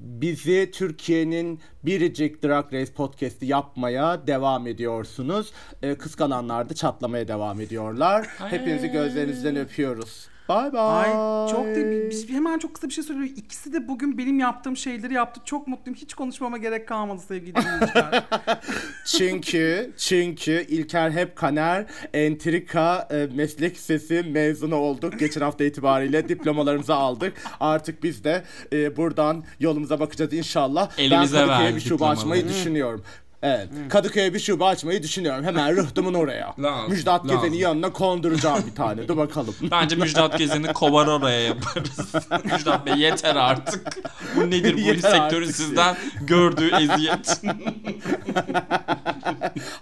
Bizi 0.00 0.70
Türkiye'nin 0.74 1.60
biricik 1.84 2.42
Drag 2.42 2.72
Race 2.72 2.92
podcast'i 2.92 3.46
yapmaya 3.46 4.26
devam 4.26 4.66
ediyorsunuz. 4.66 5.52
Ee, 5.82 5.94
kıskananlar 5.94 6.68
da 6.68 6.74
çatlamaya 6.74 7.28
devam 7.28 7.60
ediyorlar. 7.60 8.26
Hepinizi 8.38 8.88
gözlerinizden 8.88 9.56
öpüyoruz. 9.56 10.28
Bye 10.50 10.72
bye. 10.72 10.80
Ay 10.80 11.10
çok 11.50 11.66
da 11.66 12.10
biz 12.10 12.28
hemen 12.28 12.58
çok 12.58 12.74
kısa 12.74 12.88
bir 12.88 12.92
şey 12.92 13.04
söylüyorum. 13.04 13.34
İkisi 13.36 13.72
de 13.72 13.88
bugün 13.88 14.18
benim 14.18 14.38
yaptığım 14.38 14.76
şeyleri 14.76 15.14
yaptı. 15.14 15.40
Çok 15.44 15.68
mutluyum. 15.68 15.98
Hiç 16.00 16.14
konuşmama 16.14 16.58
gerek 16.58 16.88
kalmadı 16.88 17.22
sevgili 17.28 17.54
dinleyiciler. 17.54 18.22
Çünkü 19.06 19.92
çünkü 19.96 20.66
İlker 20.68 21.10
hep 21.10 21.36
Kaner 21.36 21.86
entrika 22.14 23.08
e, 23.10 23.28
meslek 23.36 23.74
lisesi 23.74 24.22
mezunu 24.22 24.76
olduk. 24.76 25.18
Geçen 25.18 25.40
hafta 25.40 25.64
itibariyle 25.64 26.28
diplomalarımızı 26.28 26.94
aldık. 26.94 27.32
Artık 27.60 28.02
biz 28.02 28.24
de 28.24 28.44
e, 28.72 28.96
buradan 28.96 29.44
yolumuza 29.60 30.00
bakacağız 30.00 30.32
inşallah. 30.32 30.98
Elimize 30.98 31.38
ben 31.38 31.46
Kadıköy'e 31.46 31.74
bir 31.74 31.80
şube 31.80 32.04
açmayı 32.04 32.48
düşünüyorum. 32.48 33.04
Evet. 33.42 33.68
Kadıköy'e 33.88 34.34
bir 34.34 34.38
şube 34.38 34.64
açmayı 34.64 35.02
düşünüyorum. 35.02 35.44
Hemen 35.44 35.76
rıhtımın 35.76 36.14
oraya. 36.14 36.54
Lazım, 36.58 36.90
Müjdat 36.90 37.24
lazım. 37.24 37.36
Gezen'in 37.36 37.58
yanına 37.58 37.92
konduracağım 37.92 38.64
bir 38.70 38.74
tane. 38.74 39.08
Dur 39.08 39.16
bakalım. 39.16 39.54
Bence 39.70 39.96
Müjdat 39.96 40.38
Gezen'i 40.38 40.72
kovar 40.72 41.06
oraya 41.06 41.40
yaparız. 41.40 42.14
Müjdat 42.44 42.86
Bey 42.86 42.94
yeter 42.98 43.36
artık. 43.36 43.98
Bu 44.36 44.50
nedir 44.50 44.74
bu 44.74 44.78
Yeter 44.78 45.10
sektörün 45.10 45.42
artık 45.44 45.56
sizden 45.56 45.96
gördüğü 46.20 46.70
eziyet. 46.74 47.40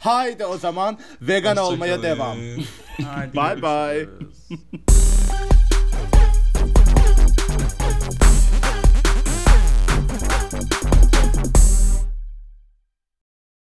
Haydi 0.01 0.45
o 0.45 0.59
zaman 0.59 0.99
vegan 1.23 1.51
Hoşça 1.51 1.63
olmaya 1.63 1.95
kalın. 1.97 2.03
devam. 2.03 2.37
Haydi 3.05 3.37
Bye 3.37 3.63
bye. 3.63 4.09